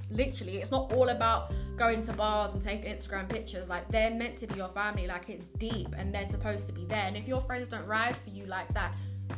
Literally, 0.09 0.57
it's 0.57 0.71
not 0.71 0.91
all 0.91 1.09
about 1.09 1.53
going 1.77 2.01
to 2.01 2.13
bars 2.13 2.53
and 2.53 2.61
taking 2.61 2.93
Instagram 2.93 3.29
pictures. 3.29 3.69
Like, 3.69 3.87
they're 3.87 4.11
meant 4.11 4.35
to 4.37 4.47
be 4.47 4.55
your 4.55 4.67
family, 4.69 5.07
like, 5.07 5.29
it's 5.29 5.45
deep 5.45 5.95
and 5.97 6.13
they're 6.13 6.25
supposed 6.25 6.67
to 6.67 6.73
be 6.73 6.83
there. 6.85 7.05
And 7.05 7.15
if 7.15 7.27
your 7.27 7.39
friends 7.39 7.69
don't 7.69 7.87
ride 7.87 8.17
for 8.17 8.31
you 8.31 8.45
like 8.47 8.73
that, 8.73 8.93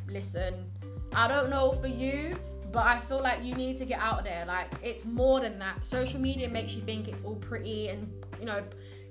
listen, 0.07 0.65
I 1.13 1.27
don't 1.27 1.49
know 1.51 1.71
for 1.73 1.87
you, 1.87 2.35
but 2.73 2.87
I 2.87 2.99
feel 2.99 3.21
like 3.21 3.45
you 3.45 3.53
need 3.53 3.77
to 3.77 3.85
get 3.85 3.99
out 3.99 4.25
there. 4.25 4.45
Like 4.45 4.67
it's 4.81 5.05
more 5.05 5.39
than 5.39 5.59
that. 5.59 5.85
Social 5.85 6.19
media 6.19 6.49
makes 6.49 6.73
you 6.73 6.81
think 6.81 7.07
it's 7.07 7.21
all 7.21 7.35
pretty 7.35 7.89
and 7.89 8.11
you 8.39 8.45
know, 8.45 8.63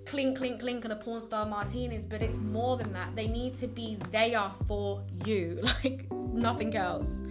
clink, 0.04 0.37
clink, 0.37 0.61
clink, 0.61 0.85
and 0.85 0.92
a 0.92 0.97
porn 0.97 1.23
star 1.23 1.47
martinis, 1.47 2.04
but 2.04 2.21
it's 2.23 2.37
more 2.37 2.76
than 2.76 2.92
that. 2.92 3.14
They 3.14 3.28
need 3.28 3.54
to 3.54 3.69
be. 3.69 3.97
They 4.11 4.35
are 4.35 4.52
for 4.66 5.04
you, 5.25 5.61
like 5.85 6.11
nothing 6.12 6.76
else. 6.76 7.23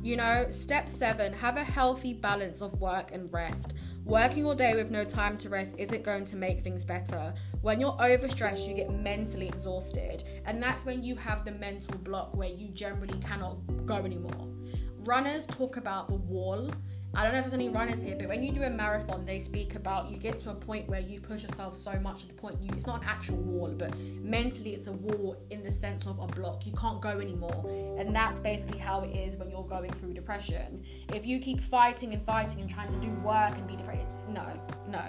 You 0.00 0.16
know, 0.16 0.46
step 0.48 0.88
seven: 0.88 1.32
have 1.32 1.56
a 1.56 1.64
healthy 1.64 2.14
balance 2.14 2.62
of 2.62 2.80
work 2.80 3.10
and 3.12 3.30
rest. 3.32 3.74
Working 4.04 4.46
all 4.46 4.54
day 4.54 4.74
with 4.74 4.90
no 4.90 5.04
time 5.04 5.36
to 5.38 5.48
rest 5.48 5.74
isn't 5.76 6.04
going 6.04 6.24
to 6.26 6.36
make 6.36 6.62
things 6.62 6.84
better. 6.84 7.34
When 7.60 7.78
you're 7.78 7.92
overstressed, 7.92 8.66
you 8.66 8.74
get 8.74 8.90
mentally 8.90 9.48
exhausted, 9.48 10.22
and 10.46 10.62
that's 10.62 10.84
when 10.84 11.02
you 11.02 11.16
have 11.16 11.44
the 11.44 11.52
mental 11.52 11.98
block 11.98 12.36
where 12.36 12.48
you 12.48 12.68
generally 12.68 13.18
cannot 13.20 13.58
go 13.86 13.96
anymore. 13.96 14.59
Runners 15.04 15.46
talk 15.46 15.76
about 15.76 16.08
the 16.08 16.14
wall. 16.14 16.70
I 17.14 17.24
don't 17.24 17.32
know 17.32 17.38
if 17.38 17.44
there's 17.44 17.54
any 17.54 17.70
runners 17.70 18.02
here, 18.02 18.14
but 18.16 18.28
when 18.28 18.42
you 18.42 18.52
do 18.52 18.62
a 18.62 18.70
marathon, 18.70 19.24
they 19.24 19.40
speak 19.40 19.74
about 19.74 20.10
you 20.10 20.16
get 20.16 20.38
to 20.40 20.50
a 20.50 20.54
point 20.54 20.88
where 20.88 21.00
you 21.00 21.20
push 21.20 21.42
yourself 21.42 21.74
so 21.74 21.98
much 21.98 22.20
to 22.20 22.28
the 22.28 22.34
point 22.34 22.60
you 22.62 22.70
it's 22.72 22.86
not 22.86 23.02
an 23.02 23.08
actual 23.08 23.38
wall, 23.38 23.74
but 23.76 23.98
mentally 23.98 24.74
it's 24.74 24.86
a 24.86 24.92
wall 24.92 25.36
in 25.50 25.64
the 25.64 25.72
sense 25.72 26.06
of 26.06 26.18
a 26.20 26.26
block. 26.26 26.66
You 26.66 26.72
can't 26.74 27.00
go 27.00 27.18
anymore. 27.18 27.96
And 27.98 28.14
that's 28.14 28.38
basically 28.38 28.78
how 28.78 29.00
it 29.00 29.16
is 29.16 29.36
when 29.36 29.50
you're 29.50 29.64
going 29.64 29.90
through 29.90 30.12
depression. 30.12 30.84
If 31.12 31.26
you 31.26 31.40
keep 31.40 31.60
fighting 31.60 32.12
and 32.12 32.22
fighting 32.22 32.60
and 32.60 32.70
trying 32.70 32.92
to 32.92 32.98
do 32.98 33.10
work 33.24 33.56
and 33.56 33.66
be 33.66 33.76
depressed, 33.76 34.06
no, 34.28 34.46
no, 34.86 35.02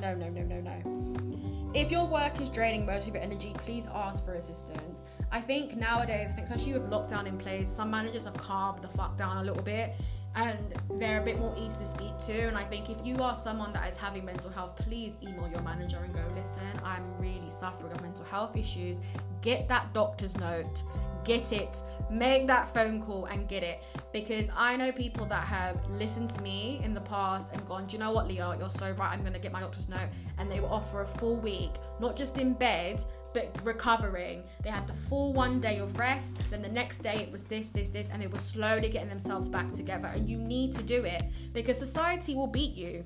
no, 0.00 0.14
no, 0.14 0.28
no, 0.28 0.42
no, 0.42 0.60
no. 0.60 1.72
If 1.74 1.90
your 1.90 2.06
work 2.06 2.40
is 2.40 2.48
draining 2.48 2.86
most 2.86 3.06
of 3.06 3.14
your 3.14 3.22
energy, 3.22 3.52
please 3.58 3.86
ask 3.92 4.24
for 4.24 4.34
assistance. 4.34 5.04
I 5.30 5.40
think 5.40 5.76
nowadays, 5.76 6.28
I 6.30 6.32
think 6.32 6.48
especially 6.48 6.72
with 6.72 6.88
lockdown 6.88 7.26
in 7.26 7.36
place, 7.36 7.68
some 7.68 7.90
managers 7.90 8.24
have 8.24 8.36
calmed 8.38 8.82
the 8.82 8.88
fuck 8.88 9.18
down 9.18 9.36
a 9.38 9.42
little 9.42 9.62
bit 9.62 9.94
and 10.36 10.74
they're 10.98 11.20
a 11.20 11.24
bit 11.24 11.38
more 11.38 11.54
easy 11.58 11.78
to 11.78 11.84
speak 11.86 12.12
to. 12.26 12.32
And 12.32 12.56
I 12.56 12.62
think 12.64 12.90
if 12.90 13.04
you 13.04 13.16
are 13.22 13.34
someone 13.34 13.72
that 13.72 13.88
is 13.90 13.96
having 13.96 14.24
mental 14.24 14.50
health, 14.50 14.76
please 14.76 15.16
email 15.22 15.48
your 15.48 15.62
manager 15.62 15.98
and 16.02 16.14
go, 16.14 16.22
listen, 16.34 16.62
I'm 16.84 17.04
really 17.18 17.50
suffering 17.50 17.92
of 17.92 18.02
mental 18.02 18.24
health 18.24 18.56
issues. 18.56 19.00
Get 19.40 19.66
that 19.68 19.92
doctor's 19.92 20.36
note, 20.36 20.82
get 21.26 21.52
it, 21.52 21.76
make 22.08 22.46
that 22.46 22.72
phone 22.72 23.02
call 23.02 23.26
and 23.26 23.46
get 23.48 23.62
it. 23.62 23.82
Because 24.12 24.48
I 24.56 24.76
know 24.76 24.92
people 24.92 25.26
that 25.26 25.44
have 25.44 25.84
listened 25.90 26.30
to 26.30 26.40
me 26.40 26.80
in 26.82 26.94
the 26.94 27.00
past 27.00 27.52
and 27.52 27.66
gone, 27.66 27.86
do 27.86 27.94
you 27.94 27.98
know 27.98 28.12
what, 28.12 28.28
Leah, 28.28 28.56
you're 28.58 28.70
so 28.70 28.92
right, 28.92 29.12
I'm 29.12 29.22
gonna 29.22 29.38
get 29.38 29.52
my 29.52 29.60
doctor's 29.60 29.88
note. 29.88 30.08
And 30.38 30.50
they 30.50 30.60
were 30.60 30.68
off 30.68 30.90
for 30.90 31.02
a 31.02 31.06
full 31.06 31.36
week, 31.36 31.72
not 32.00 32.16
just 32.16 32.38
in 32.38 32.54
bed, 32.54 33.04
but 33.34 33.54
recovering. 33.64 34.44
They 34.62 34.70
had 34.70 34.86
the 34.86 34.94
full 34.94 35.34
one 35.34 35.60
day 35.60 35.78
of 35.78 35.98
rest, 35.98 36.50
then 36.50 36.62
the 36.62 36.70
next 36.70 36.98
day 36.98 37.16
it 37.16 37.30
was 37.30 37.44
this, 37.44 37.68
this, 37.68 37.90
this, 37.90 38.08
and 38.08 38.22
they 38.22 38.28
were 38.28 38.38
slowly 38.38 38.88
getting 38.88 39.10
themselves 39.10 39.48
back 39.48 39.72
together. 39.72 40.06
And 40.06 40.28
you 40.28 40.38
need 40.38 40.72
to 40.74 40.82
do 40.82 41.04
it 41.04 41.24
because 41.52 41.78
society 41.78 42.34
will 42.34 42.46
beat 42.46 42.74
you. 42.74 43.04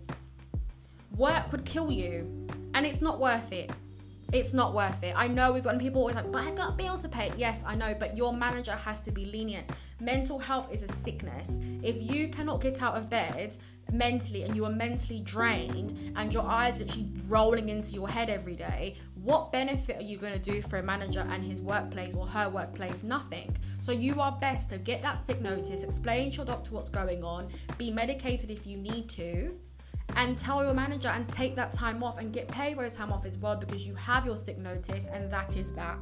Work 1.17 1.51
would 1.51 1.65
kill 1.65 1.91
you, 1.91 2.47
and 2.75 2.87
it's 2.87 3.03
not 3.03 3.19
worth 3.19 3.51
it. 3.51 3.71
It's 4.33 4.53
not 4.53 4.75
worth 4.75 5.03
it. 5.03 5.13
I 5.17 5.27
know 5.27 5.51
we've 5.51 5.65
got 5.65 5.77
people 5.81 6.03
always 6.03 6.15
like, 6.15 6.31
but 6.31 6.45
I've 6.45 6.55
got 6.55 6.79
bills 6.79 7.03
to 7.03 7.09
pay. 7.09 7.33
Yes, 7.37 7.65
I 7.67 7.75
know, 7.75 7.97
but 7.99 8.17
your 8.17 8.33
manager 8.33 8.73
has 8.73 9.01
to 9.03 9.11
be 9.11 9.25
lenient. 9.25 9.69
Mental 10.01 10.39
health 10.39 10.73
is 10.73 10.85
a 10.85 10.89
sickness. 10.89 11.59
If 11.83 12.01
you 12.01 12.29
cannot 12.29 12.61
get 12.61 12.81
out 12.81 12.97
of 12.97 13.11
bed 13.11 13.57
mentally 13.93 14.45
and 14.45 14.55
you 14.55 14.65
are 14.65 14.71
mentally 14.71 15.19
drained 15.19 16.15
and 16.15 16.33
your 16.33 16.45
eyes 16.45 16.79
literally 16.79 17.11
rolling 17.27 17.71
into 17.71 17.91
your 17.93 18.09
head 18.09 18.31
every 18.31 18.55
day, 18.55 18.95
what 19.17 19.51
benefit 19.51 19.97
are 19.97 20.05
you 20.05 20.17
going 20.17 20.33
to 20.33 20.39
do 20.39 20.63
for 20.63 20.79
a 20.79 20.83
manager 20.83 21.27
and 21.29 21.43
his 21.43 21.61
workplace 21.61 22.15
or 22.15 22.25
her 22.29 22.49
workplace? 22.49 23.03
Nothing. 23.03 23.57
So 23.81 23.91
you 23.91 24.21
are 24.21 24.39
best 24.41 24.71
to 24.71 24.79
get 24.79 25.03
that 25.03 25.19
sick 25.19 25.41
notice, 25.41 25.83
explain 25.83 26.31
to 26.31 26.37
your 26.39 26.47
doctor 26.47 26.73
what's 26.73 26.91
going 26.91 27.25
on, 27.25 27.49
be 27.79 27.91
medicated 27.91 28.51
if 28.51 28.65
you 28.65 28.77
need 28.77 29.09
to, 29.11 29.59
and 30.17 30.37
tell 30.37 30.65
your 30.65 30.75
manager 30.75 31.09
and 31.09 31.29
take 31.29 31.55
that 31.57 31.73
time 31.73 32.03
off 32.03 32.19
and 32.19 32.33
get 32.33 32.49
paid 32.49 32.77
for 32.77 32.89
time 32.91 33.13
off 33.13 33.27
as 33.27 33.37
well 33.39 33.57
because 33.57 33.87
you 33.87 33.95
have 33.95 34.27
your 34.27 34.37
sick 34.37 34.59
notice 34.59 35.07
and 35.07 35.31
that 35.31 35.57
is 35.57 35.73
that 35.73 35.99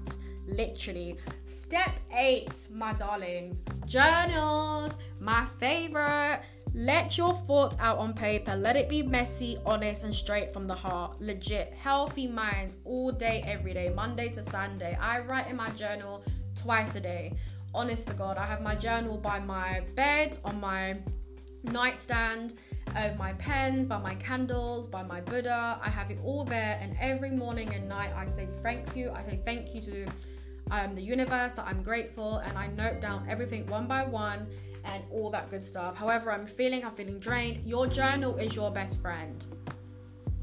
literally. 0.46 1.16
Step 1.44 2.00
eight, 2.16 2.68
my 2.72 2.92
darlings, 2.92 3.62
journals, 3.86 4.98
my 5.20 5.44
favorite. 5.58 6.42
Let 6.74 7.16
your 7.16 7.32
thoughts 7.32 7.76
out 7.80 7.98
on 7.98 8.12
paper. 8.12 8.54
Let 8.54 8.76
it 8.76 8.88
be 8.88 9.02
messy, 9.02 9.58
honest, 9.64 10.04
and 10.04 10.14
straight 10.14 10.52
from 10.52 10.66
the 10.66 10.74
heart. 10.74 11.20
Legit, 11.20 11.72
healthy 11.72 12.26
minds 12.26 12.76
all 12.84 13.10
day, 13.10 13.42
every 13.46 13.72
day, 13.72 13.90
Monday 13.94 14.28
to 14.30 14.42
Sunday. 14.42 14.96
I 15.00 15.20
write 15.20 15.48
in 15.48 15.56
my 15.56 15.70
journal 15.70 16.22
twice 16.54 16.94
a 16.94 17.00
day. 17.00 17.34
Honest 17.74 18.08
to 18.08 18.14
God, 18.14 18.36
I 18.36 18.46
have 18.46 18.60
my 18.60 18.74
journal 18.74 19.16
by 19.16 19.40
my 19.40 19.82
bed, 19.94 20.38
on 20.44 20.60
my 20.60 20.98
nightstand, 21.62 22.54
of 22.96 23.16
my 23.16 23.32
pens, 23.34 23.86
by 23.86 23.98
my 23.98 24.14
candles, 24.16 24.86
by 24.86 25.02
my 25.02 25.20
Buddha. 25.20 25.80
I 25.82 25.88
have 25.88 26.10
it 26.10 26.18
all 26.24 26.44
there, 26.44 26.78
and 26.80 26.96
every 27.00 27.30
morning 27.30 27.72
and 27.74 27.88
night 27.88 28.10
I 28.14 28.26
say 28.26 28.48
thank 28.62 28.96
you. 28.96 29.10
I 29.10 29.22
say 29.24 29.40
thank 29.44 29.74
you 29.74 29.80
to 29.82 30.06
um, 30.70 30.94
the 30.94 31.02
universe 31.02 31.54
that 31.54 31.66
I'm 31.66 31.82
grateful, 31.82 32.38
and 32.38 32.56
I 32.56 32.68
note 32.68 33.00
down 33.00 33.26
everything 33.28 33.66
one 33.66 33.86
by 33.86 34.04
one 34.04 34.46
and 34.84 35.02
all 35.10 35.30
that 35.30 35.50
good 35.50 35.62
stuff. 35.64 35.96
However, 35.96 36.32
I'm 36.32 36.46
feeling, 36.46 36.84
I'm 36.84 36.92
feeling 36.92 37.18
drained. 37.18 37.66
Your 37.66 37.86
journal 37.86 38.36
is 38.36 38.54
your 38.54 38.70
best 38.70 39.00
friend. 39.00 39.44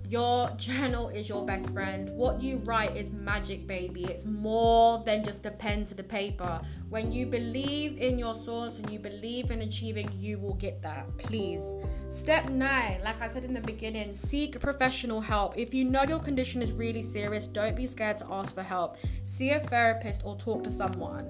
Your 0.08 0.50
journal 0.52 1.10
is 1.10 1.28
your 1.28 1.44
best 1.46 1.74
friend. 1.74 2.10
What 2.12 2.42
you 2.42 2.58
write 2.58 2.96
is 2.96 3.12
magic, 3.12 3.66
baby. 3.66 4.04
It's 4.06 4.24
more 4.24 5.04
than 5.04 5.24
just 5.24 5.46
a 5.46 5.52
pen 5.52 5.86
to 5.86 5.96
the 5.96 6.04
paper. 6.04 6.62
When 6.90 7.12
you 7.12 7.26
believe 7.26 7.98
in 7.98 8.20
your 8.20 8.36
source 8.36 8.78
and 8.78 8.90
you 8.92 9.00
believe 9.00 9.50
in 9.50 9.62
achieving, 9.62 10.12
you 10.16 10.38
will 10.38 10.54
get 10.54 10.82
that. 10.84 11.18
Please. 11.18 11.64
Step 12.10 12.50
nine, 12.50 13.02
like 13.04 13.20
I 13.20 13.28
said 13.28 13.46
in 13.46 13.54
the 13.54 13.62
beginning, 13.62 14.14
seek 14.14 14.60
professional 14.60 15.22
help. 15.22 15.58
If 15.58 15.74
you 15.74 15.84
know 15.84 16.04
your 16.04 16.20
condition 16.20 16.62
is 16.62 16.72
really 16.72 17.02
serious, 17.02 17.48
don't 17.48 17.76
be 17.76 17.88
scared 17.88 18.20
to 18.20 18.28
ask 18.30 18.54
for 18.54 18.64
help. 18.64 18.98
See 19.24 19.50
a 19.50 19.60
therapist 19.60 20.22
or 20.24 20.36
talk 20.36 20.64
to 20.66 20.72
someone. 20.72 21.28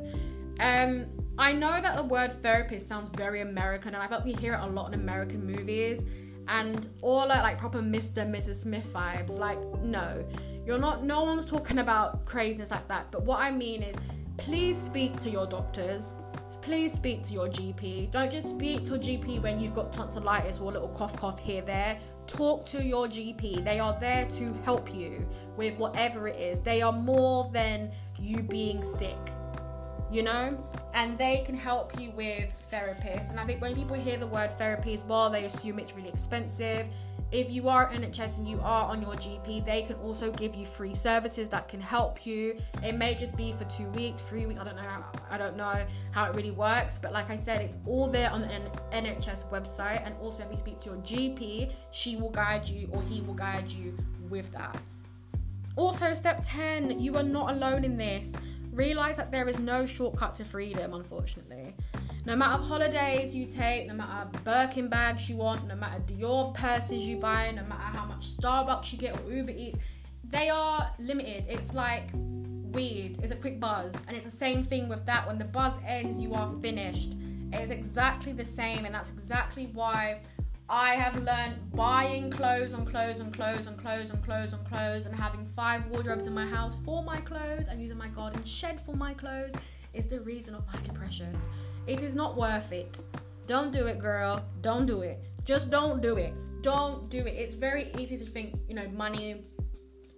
Um, 0.59 1.05
I 1.37 1.51
know 1.51 1.81
that 1.81 1.97
the 1.97 2.03
word 2.03 2.33
therapist 2.41 2.87
sounds 2.87 3.09
very 3.09 3.41
American, 3.41 3.93
and 3.93 4.03
I 4.03 4.07
felt 4.07 4.25
we 4.25 4.33
hear 4.33 4.53
it 4.53 4.59
a 4.61 4.67
lot 4.67 4.93
in 4.93 4.99
American 4.99 5.45
movies, 5.45 6.05
and 6.47 6.87
all 7.01 7.31
are 7.31 7.41
like 7.41 7.57
proper 7.57 7.79
Mr. 7.79 8.29
Mrs. 8.29 8.55
Smith 8.55 8.91
vibes. 8.93 9.37
Like, 9.37 9.59
no, 9.81 10.25
you're 10.65 10.77
not. 10.77 11.03
No 11.03 11.23
one's 11.23 11.45
talking 11.45 11.79
about 11.79 12.25
craziness 12.25 12.71
like 12.71 12.87
that. 12.87 13.11
But 13.11 13.23
what 13.23 13.39
I 13.39 13.51
mean 13.51 13.83
is, 13.83 13.95
please 14.37 14.77
speak 14.77 15.17
to 15.21 15.29
your 15.29 15.45
doctors. 15.47 16.15
Please 16.61 16.93
speak 16.93 17.21
to 17.23 17.33
your 17.33 17.47
GP. 17.47 18.11
Don't 18.11 18.31
just 18.31 18.49
speak 18.49 18.85
to 18.85 18.91
your 18.91 18.99
GP 18.99 19.41
when 19.41 19.59
you've 19.59 19.75
got 19.75 19.93
tonsillitis 19.93 20.59
or 20.59 20.71
a 20.71 20.73
little 20.73 20.89
cough, 20.89 21.15
cough 21.15 21.39
here, 21.39 21.61
there. 21.61 21.97
Talk 22.25 22.65
to 22.67 22.83
your 22.83 23.07
GP. 23.07 23.63
They 23.63 23.79
are 23.79 23.95
there 23.99 24.25
to 24.37 24.53
help 24.63 24.93
you 24.93 25.27
with 25.57 25.77
whatever 25.77 26.27
it 26.27 26.39
is. 26.39 26.61
They 26.61 26.81
are 26.81 26.91
more 26.91 27.51
than 27.53 27.91
you 28.17 28.41
being 28.41 28.81
sick 28.81 29.17
you 30.15 30.23
know 30.23 30.57
and 30.93 31.17
they 31.17 31.43
can 31.45 31.55
help 31.55 31.99
you 31.99 32.09
with 32.11 32.53
therapists 32.71 33.29
and 33.29 33.39
i 33.39 33.45
think 33.45 33.61
when 33.61 33.75
people 33.75 33.95
hear 33.95 34.15
the 34.15 34.27
word 34.27 34.49
therapy 34.53 34.93
as 34.93 35.03
well 35.03 35.29
they 35.29 35.43
assume 35.43 35.77
it's 35.77 35.95
really 35.95 36.09
expensive 36.09 36.87
if 37.31 37.51
you 37.51 37.67
are 37.67 37.91
NHS 37.91 38.37
and 38.37 38.47
you 38.47 38.61
are 38.61 38.85
on 38.85 39.01
your 39.01 39.13
GP, 39.15 39.65
they 39.65 39.81
can 39.81 39.95
also 39.97 40.31
give 40.31 40.55
you 40.55 40.65
free 40.65 40.93
services 40.93 41.49
that 41.49 41.67
can 41.67 41.81
help 41.81 42.25
you. 42.25 42.55
It 42.83 42.93
may 42.93 43.15
just 43.15 43.35
be 43.35 43.51
for 43.51 43.65
two 43.65 43.89
weeks, 43.89 44.21
three 44.21 44.45
weeks. 44.45 44.59
I 44.59 44.63
don't 44.63 44.75
know. 44.75 44.83
How, 44.83 45.03
I 45.31 45.37
don't 45.37 45.57
know 45.57 45.85
how 46.11 46.29
it 46.29 46.35
really 46.35 46.51
works, 46.51 46.97
but 46.97 47.11
like 47.11 47.29
I 47.29 47.35
said, 47.35 47.61
it's 47.61 47.75
all 47.85 48.07
there 48.07 48.29
on 48.29 48.41
the 48.41 48.47
NHS 48.93 49.49
website. 49.49 50.05
And 50.05 50.15
also, 50.21 50.43
if 50.43 50.51
you 50.51 50.57
speak 50.57 50.79
to 50.81 50.91
your 50.91 50.99
GP, 50.99 51.71
she 51.91 52.15
will 52.15 52.29
guide 52.29 52.69
you 52.69 52.87
or 52.93 53.01
he 53.01 53.21
will 53.21 53.33
guide 53.33 53.69
you 53.69 53.97
with 54.29 54.51
that. 54.51 54.79
Also, 55.75 56.13
step 56.13 56.41
10, 56.45 56.99
you 56.99 57.17
are 57.17 57.23
not 57.23 57.51
alone 57.51 57.83
in 57.83 57.97
this. 57.97 58.33
Realize 58.75 59.15
that 59.15 59.31
there 59.31 59.47
is 59.47 59.57
no 59.57 59.85
shortcut 59.85 60.35
to 60.35 60.43
freedom, 60.43 60.93
unfortunately. 60.93 61.73
No 62.25 62.35
matter 62.35 62.61
holidays 62.61 63.33
you 63.33 63.45
take, 63.45 63.87
no 63.87 63.93
matter 63.93 64.29
Birkin 64.43 64.89
bags 64.89 65.29
you 65.29 65.37
want, 65.37 65.65
no 65.65 65.75
matter 65.75 66.01
Dior 66.01 66.53
purses 66.53 66.99
you 66.99 67.15
buy, 67.15 67.51
no 67.51 67.63
matter 67.63 67.97
how 67.97 68.05
much 68.05 68.35
Starbucks 68.35 68.91
you 68.91 68.97
get 68.97 69.17
or 69.17 69.31
Uber 69.31 69.53
Eats, 69.55 69.77
they 70.25 70.49
are 70.49 70.91
limited. 70.99 71.45
It's 71.47 71.73
like 71.73 72.09
weed, 72.13 73.17
it's 73.23 73.31
a 73.31 73.37
quick 73.37 73.61
buzz. 73.61 74.03
And 74.09 74.17
it's 74.17 74.25
the 74.25 74.31
same 74.31 74.63
thing 74.63 74.89
with 74.89 75.05
that. 75.05 75.25
When 75.25 75.37
the 75.37 75.45
buzz 75.45 75.79
ends, 75.85 76.19
you 76.19 76.33
are 76.33 76.51
finished. 76.59 77.13
It's 77.53 77.71
exactly 77.71 78.33
the 78.33 78.43
same, 78.43 78.83
and 78.83 78.93
that's 78.93 79.09
exactly 79.09 79.69
why 79.71 80.19
I 80.67 80.95
have 80.95 81.21
learned 81.21 81.71
buying 81.73 82.31
clothes 82.31 82.73
on 82.73 82.85
clothes 82.85 83.21
on 83.21 83.31
clothes 83.31 83.67
on 83.67 83.77
clothes 83.77 84.09
on 84.09 84.21
clothes 84.23 84.53
on 84.53 84.65
clothes 84.65 85.05
and 85.05 85.13
having 85.13 85.45
five 85.45 85.85
wardrobes 85.87 86.25
in 86.25 86.33
my 86.33 86.47
house 86.47 86.75
for 86.83 87.03
my 87.03 87.17
clothes 87.17 87.67
and 87.69 87.79
using 87.79 87.97
my 87.97 88.07
garden 88.07 88.43
shed 88.43 88.81
for 88.81 88.95
my 88.95 89.13
clothes 89.13 89.53
is 89.93 90.07
the 90.07 90.19
reason 90.21 90.55
of 90.55 90.65
my 90.73 90.79
depression. 90.81 91.39
It 91.85 92.01
is 92.01 92.15
not 92.15 92.35
worth 92.35 92.71
it. 92.71 92.99
Don't 93.45 93.71
do 93.71 93.85
it, 93.85 93.99
girl. 93.99 94.43
Don't 94.61 94.87
do 94.87 95.01
it. 95.01 95.19
Just 95.43 95.69
don't 95.69 96.01
do 96.01 96.17
it. 96.17 96.33
Don't 96.63 97.11
do 97.11 97.19
it. 97.19 97.35
It's 97.35 97.55
very 97.55 97.91
easy 97.99 98.17
to 98.17 98.25
think, 98.25 98.59
you 98.67 98.73
know, 98.73 98.87
money, 98.89 99.43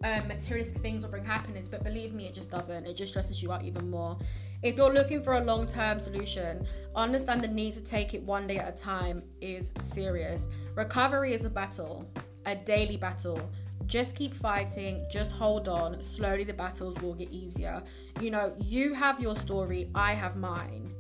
um, 0.06 0.30
materialistic 0.30 0.82
things 0.82 1.04
will 1.04 1.12
bring 1.12 1.26
happiness, 1.26 1.68
but 1.68 1.84
believe 1.84 2.14
me, 2.14 2.26
it 2.26 2.34
just 2.34 2.50
doesn't. 2.50 2.86
It 2.86 2.94
just 2.94 3.12
stresses 3.12 3.44
you 3.44 3.52
out 3.52 3.66
even 3.66 3.90
more. 3.90 4.18
If 4.64 4.76
you're 4.76 4.92
looking 4.92 5.22
for 5.22 5.34
a 5.34 5.44
long 5.44 5.68
term 5.68 6.00
solution, 6.00 6.66
understand 6.96 7.42
the 7.44 7.48
need 7.48 7.74
to 7.74 7.84
take 7.84 8.16
it 8.16 8.24
one 8.24 8.48
day 8.48 8.58
at 8.58 8.74
a 8.74 8.78
time 8.78 9.22
is 9.40 9.72
serious. 9.80 10.50
Recovery 10.74 11.34
is 11.34 11.46
a 11.46 11.50
battle, 11.50 12.10
a 12.46 12.56
daily 12.56 12.98
battle. 12.98 13.40
Just 13.86 14.16
keep 14.16 14.34
fighting, 14.34 15.06
just 15.12 15.32
hold 15.32 15.68
on. 15.68 16.04
Slowly, 16.04 16.44
the 16.44 16.54
battles 16.54 16.96
will 17.02 17.14
get 17.14 17.32
easier. 17.32 17.84
You 18.20 18.32
know, 18.32 18.52
you 18.60 18.96
have 18.96 19.22
your 19.22 19.36
story, 19.36 19.90
I 19.94 20.14
have 20.14 20.36
mine. 20.36 20.92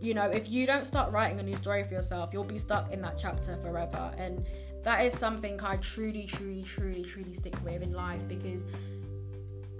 You 0.00 0.14
know, 0.14 0.28
if 0.28 0.50
you 0.50 0.66
don't 0.66 0.84
start 0.84 1.12
writing 1.12 1.38
a 1.38 1.42
new 1.42 1.56
story 1.56 1.84
for 1.84 1.94
yourself, 1.94 2.32
you'll 2.32 2.44
be 2.44 2.58
stuck 2.58 2.92
in 2.92 3.00
that 3.02 3.16
chapter 3.16 3.56
forever. 3.56 4.12
And 4.18 4.44
that 4.82 5.04
is 5.04 5.16
something 5.16 5.58
I 5.62 5.76
truly, 5.76 6.26
truly, 6.26 6.62
truly, 6.62 7.04
truly 7.04 7.32
stick 7.32 7.54
with 7.64 7.80
in 7.80 7.92
life 7.92 8.28
because 8.28 8.66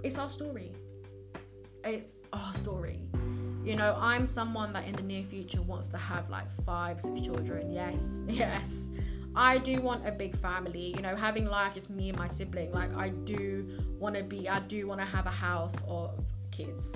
it's 0.03 0.17
our 0.17 0.29
story. 0.29 0.71
It's 1.83 2.21
our 2.33 2.53
story. 2.53 3.01
You 3.65 3.75
know, 3.75 3.97
I'm 3.99 4.27
someone 4.27 4.73
that 4.73 4.85
in 4.87 4.93
the 4.93 5.01
near 5.01 5.23
future 5.23 5.59
wants 5.59 5.87
to 5.87 5.97
have 5.97 6.29
like 6.29 6.51
five, 6.51 7.01
six 7.01 7.19
children. 7.21 7.71
Yes, 7.71 8.23
yes. 8.29 8.91
I 9.35 9.57
do 9.57 9.81
want 9.81 10.07
a 10.07 10.11
big 10.11 10.37
family, 10.37 10.93
you 10.95 11.01
know, 11.01 11.15
having 11.15 11.45
life 11.45 11.73
just 11.73 11.89
me 11.89 12.09
and 12.09 12.17
my 12.17 12.27
sibling. 12.27 12.71
Like, 12.71 12.93
I 12.95 13.09
do 13.09 13.67
want 13.99 14.15
to 14.15 14.23
be, 14.23 14.47
I 14.47 14.59
do 14.59 14.87
want 14.87 15.01
to 15.01 15.05
have 15.05 15.25
a 15.25 15.31
house 15.31 15.75
of 15.87 16.23
kids. 16.55 16.95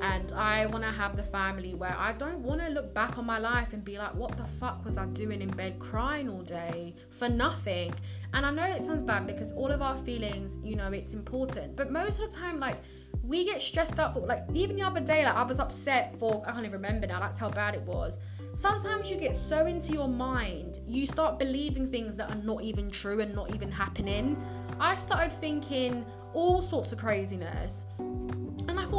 And 0.00 0.32
I 0.32 0.66
want 0.66 0.84
to 0.84 0.90
have 0.90 1.16
the 1.16 1.22
family 1.22 1.74
where 1.74 1.94
I 1.98 2.12
don't 2.12 2.40
want 2.40 2.60
to 2.60 2.68
look 2.68 2.94
back 2.94 3.18
on 3.18 3.26
my 3.26 3.38
life 3.38 3.72
and 3.72 3.84
be 3.84 3.98
like, 3.98 4.14
what 4.14 4.36
the 4.36 4.44
fuck 4.44 4.84
was 4.84 4.96
I 4.96 5.06
doing 5.06 5.42
in 5.42 5.50
bed 5.50 5.78
crying 5.78 6.28
all 6.28 6.42
day 6.42 6.94
for 7.10 7.28
nothing? 7.28 7.92
And 8.32 8.46
I 8.46 8.50
know 8.50 8.64
it 8.64 8.82
sounds 8.82 9.02
bad 9.02 9.26
because 9.26 9.52
all 9.52 9.70
of 9.70 9.82
our 9.82 9.96
feelings, 9.96 10.58
you 10.62 10.76
know, 10.76 10.92
it's 10.92 11.14
important. 11.14 11.76
But 11.76 11.90
most 11.90 12.20
of 12.20 12.30
the 12.30 12.36
time, 12.36 12.60
like, 12.60 12.76
we 13.22 13.44
get 13.44 13.62
stressed 13.62 13.98
out 13.98 14.14
for 14.14 14.20
like 14.20 14.44
even 14.54 14.76
the 14.76 14.82
other 14.82 15.00
day 15.00 15.24
like 15.24 15.34
i 15.34 15.42
was 15.42 15.60
upset 15.60 16.18
for 16.18 16.42
i 16.46 16.52
can't 16.52 16.64
even 16.64 16.72
remember 16.72 17.06
now 17.06 17.20
that's 17.20 17.38
how 17.38 17.50
bad 17.50 17.74
it 17.74 17.82
was 17.82 18.18
sometimes 18.54 19.10
you 19.10 19.16
get 19.16 19.34
so 19.34 19.66
into 19.66 19.92
your 19.92 20.08
mind 20.08 20.78
you 20.86 21.06
start 21.06 21.38
believing 21.38 21.86
things 21.86 22.16
that 22.16 22.30
are 22.30 22.42
not 22.42 22.62
even 22.62 22.90
true 22.90 23.20
and 23.20 23.34
not 23.34 23.54
even 23.54 23.70
happening 23.70 24.40
i 24.80 24.96
started 24.96 25.30
thinking 25.30 26.04
all 26.32 26.62
sorts 26.62 26.92
of 26.92 26.98
craziness 26.98 27.86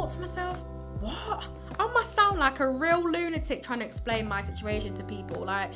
thought 0.02 0.10
to 0.10 0.20
myself 0.20 0.64
what 1.00 1.44
i 1.78 1.86
must 1.92 2.14
sound 2.14 2.38
like 2.38 2.58
a 2.60 2.68
real 2.68 3.02
lunatic 3.02 3.62
trying 3.62 3.78
to 3.78 3.84
explain 3.84 4.26
my 4.26 4.42
situation 4.42 4.92
to 4.92 5.04
people 5.04 5.44
like 5.44 5.70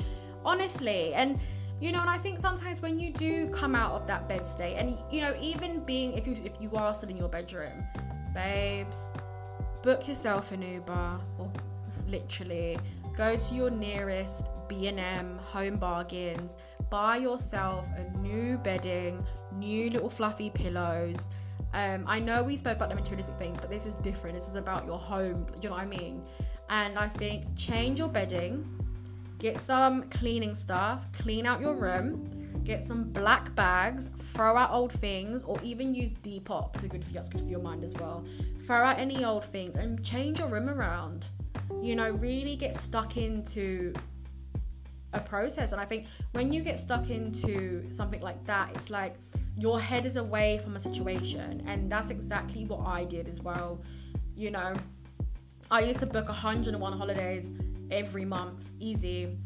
honestly 0.45 1.15
and 1.15 1.39
you 1.81 1.93
know 1.93 2.01
and 2.01 2.11
i 2.11 2.19
think 2.19 2.41
sometimes 2.41 2.83
when 2.83 2.99
you 2.99 3.13
do 3.13 3.49
come 3.51 3.75
out 3.75 3.93
of 3.93 4.07
that 4.07 4.29
bed 4.29 4.45
state 4.47 4.75
and 4.77 4.99
you 5.13 5.21
know 5.21 5.33
even 5.41 5.79
being 5.85 6.13
if 6.15 6.27
you 6.27 6.37
if 6.45 6.61
you 6.61 6.71
are 6.75 6.93
still 6.93 7.09
in 7.09 7.17
your 7.17 7.29
bedroom 7.29 7.85
babes, 8.37 9.13
book 9.83 10.07
yourself 10.07 10.53
an 10.53 10.61
Uber 10.61 11.21
or 11.39 11.51
literally 12.07 12.79
go 13.17 13.35
to 13.35 13.55
your 13.55 13.71
nearest 13.71 14.51
B&M 14.69 15.39
home 15.39 15.77
bargains, 15.77 16.59
buy 16.91 17.17
yourself 17.17 17.89
a 17.97 18.19
new 18.19 18.59
bedding, 18.59 19.25
new 19.55 19.89
little 19.89 20.11
fluffy 20.11 20.51
pillows. 20.51 21.31
Um, 21.77 22.05
I 22.07 22.21
know 22.21 22.43
we 22.43 22.57
spoke 22.57 22.77
about 22.77 22.89
the 22.89 22.95
materialistic 22.95 23.37
things, 23.37 23.61
but 23.61 23.69
this 23.69 23.85
is 23.85 23.97
different. 23.97 24.35
This 24.35 24.49
is 24.49 24.55
about 24.55 24.87
your 24.87 24.99
home. 24.99 25.47
You 25.61 25.69
know 25.69 25.75
what 25.75 25.83
I 25.83 25.87
mean? 25.87 26.23
And 26.71 26.99
I 26.99 27.07
think 27.07 27.45
change 27.55 27.99
your 27.99 28.09
bedding, 28.09 28.67
get 29.39 29.61
some 29.61 30.05
cleaning 30.05 30.55
stuff, 30.55 31.07
clean 31.13 31.45
out 31.45 31.61
your 31.61 31.77
room, 31.77 32.63
get 32.65 32.83
some 32.83 33.05
black 33.05 33.55
bags, 33.55 34.09
throw 34.17 34.57
out 34.57 34.71
old 34.71 34.91
things, 34.91 35.43
or 35.43 35.59
even 35.63 35.95
use 35.95 36.15
Depop 36.15 36.73
to 36.79 36.89
good 36.89 37.05
for 37.05 37.13
that's 37.13 37.29
good 37.29 37.43
for 37.43 37.51
your 37.51 37.61
mind 37.61 37.85
as 37.85 37.93
well. 37.93 38.25
Throw 38.67 38.83
out 38.83 38.99
any 38.99 39.23
old 39.23 39.45
things 39.45 39.77
and 39.77 40.03
change 40.03 40.39
your 40.39 40.49
room 40.49 40.71
around. 40.71 41.29
You 41.83 41.95
know, 41.95 42.09
really 42.13 42.57
get 42.57 42.75
stuck 42.75 43.19
into 43.19 43.93
a 45.13 45.21
process. 45.21 45.73
And 45.73 45.81
I 45.81 45.85
think 45.85 46.07
when 46.33 46.55
you 46.55 46.63
get 46.63 46.79
stuck 46.79 47.11
into 47.11 47.93
something 47.93 48.23
like 48.23 48.47
that, 48.47 48.71
it's 48.75 48.89
like 48.89 49.17
your 49.59 49.81
head 49.81 50.05
is 50.05 50.17
away 50.17 50.59
from 50.63 50.77
a 50.77 50.81
situation, 50.81 51.63
and 51.67 51.91
that's 51.91 52.11
exactly 52.11 52.65
what 52.65 52.87
I 52.87 53.05
did 53.05 53.29
as 53.29 53.41
well. 53.41 53.81
You 54.37 54.51
know, 54.51 54.75
I 55.71 55.81
used 55.81 56.01
to 56.01 56.07
book 56.07 56.29
101 56.29 56.93
holidays 56.93 57.51
every 57.91 58.25
month, 58.25 58.71
easy. 58.79 59.39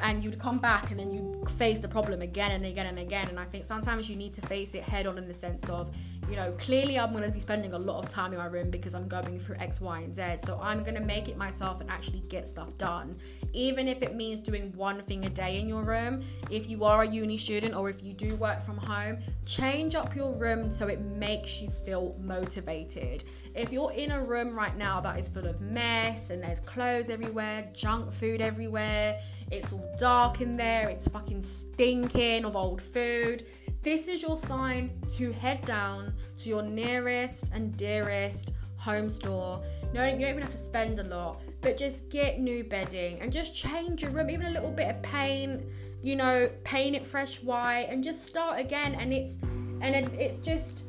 And 0.00 0.22
you'd 0.22 0.38
come 0.38 0.58
back 0.58 0.90
and 0.90 0.98
then 1.00 1.14
you 1.14 1.44
face 1.56 1.78
the 1.78 1.88
problem 1.88 2.20
again 2.20 2.50
and 2.50 2.66
again 2.66 2.86
and 2.86 2.98
again. 2.98 3.28
And 3.28 3.38
i 3.38 3.44
think 3.44 3.64
sometimes 3.64 4.10
you 4.10 4.16
need 4.16 4.34
to 4.34 4.42
face 4.42 4.74
it 4.74 4.82
head 4.82 5.06
on 5.06 5.16
in 5.16 5.28
the 5.28 5.34
sense 5.34 5.68
of 5.70 5.94
you 6.28 6.36
know 6.36 6.52
clearly 6.52 6.98
i'm 6.98 7.10
going 7.12 7.22
to 7.22 7.30
be 7.30 7.40
spending 7.40 7.72
a 7.72 7.78
lot 7.78 8.02
of 8.02 8.08
time 8.08 8.32
in 8.32 8.38
my 8.38 8.46
room 8.46 8.70
because 8.70 8.94
i'm 8.94 9.06
going 9.08 9.38
through 9.38 9.56
x 9.56 9.80
y 9.80 10.00
and 10.00 10.14
z 10.14 10.22
so 10.44 10.58
i'm 10.62 10.82
going 10.82 10.94
to 10.94 11.02
make 11.02 11.28
it 11.28 11.36
myself 11.36 11.80
and 11.80 11.90
actually 11.90 12.20
get 12.28 12.48
stuff 12.48 12.76
done 12.78 13.16
even 13.52 13.86
if 13.88 14.02
it 14.02 14.14
means 14.14 14.40
doing 14.40 14.72
one 14.76 15.00
thing 15.00 15.24
a 15.24 15.30
day 15.30 15.58
in 15.58 15.68
your 15.68 15.82
room 15.82 16.22
if 16.50 16.68
you 16.68 16.84
are 16.84 17.02
a 17.02 17.06
uni 17.06 17.36
student 17.36 17.74
or 17.74 17.90
if 17.90 18.02
you 18.02 18.12
do 18.12 18.34
work 18.36 18.62
from 18.62 18.76
home 18.76 19.18
change 19.46 19.94
up 19.94 20.14
your 20.14 20.32
room 20.34 20.70
so 20.70 20.86
it 20.86 21.00
makes 21.00 21.60
you 21.60 21.70
feel 21.70 22.16
motivated 22.20 23.24
if 23.54 23.72
you're 23.72 23.92
in 23.92 24.10
a 24.10 24.22
room 24.22 24.56
right 24.56 24.76
now 24.76 25.00
that 25.00 25.18
is 25.18 25.28
full 25.28 25.46
of 25.46 25.60
mess 25.60 26.30
and 26.30 26.42
there's 26.42 26.60
clothes 26.60 27.10
everywhere 27.10 27.68
junk 27.74 28.10
food 28.10 28.40
everywhere 28.40 29.18
it's 29.50 29.72
all 29.72 29.94
dark 29.98 30.40
in 30.40 30.56
there, 30.56 30.88
it's 30.88 31.08
fucking 31.08 31.42
stinking 31.42 32.44
of 32.44 32.56
old 32.56 32.80
food. 32.80 33.44
This 33.84 34.08
is 34.08 34.22
your 34.22 34.38
sign 34.38 34.98
to 35.16 35.30
head 35.30 35.66
down 35.66 36.14
to 36.38 36.48
your 36.48 36.62
nearest 36.62 37.50
and 37.52 37.76
dearest 37.76 38.54
home 38.76 39.10
store. 39.10 39.62
No, 39.92 40.06
you 40.06 40.12
don't 40.12 40.22
even 40.22 40.40
have 40.40 40.52
to 40.52 40.58
spend 40.58 40.98
a 41.00 41.02
lot, 41.02 41.42
but 41.60 41.76
just 41.76 42.08
get 42.08 42.40
new 42.40 42.64
bedding 42.64 43.20
and 43.20 43.30
just 43.30 43.54
change 43.54 44.00
your 44.00 44.10
room, 44.10 44.30
even 44.30 44.46
a 44.46 44.50
little 44.50 44.70
bit 44.70 44.88
of 44.88 45.02
paint, 45.02 45.64
you 46.02 46.16
know, 46.16 46.48
paint 46.64 46.96
it 46.96 47.04
fresh 47.04 47.42
white 47.42 47.88
and 47.90 48.02
just 48.02 48.24
start 48.24 48.58
again. 48.58 48.94
And 48.94 49.12
it's 49.12 49.36
and 49.42 49.94
it, 49.94 50.10
it's 50.14 50.40
just 50.40 50.84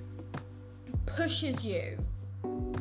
pushes 1.06 1.66
you 1.66 1.98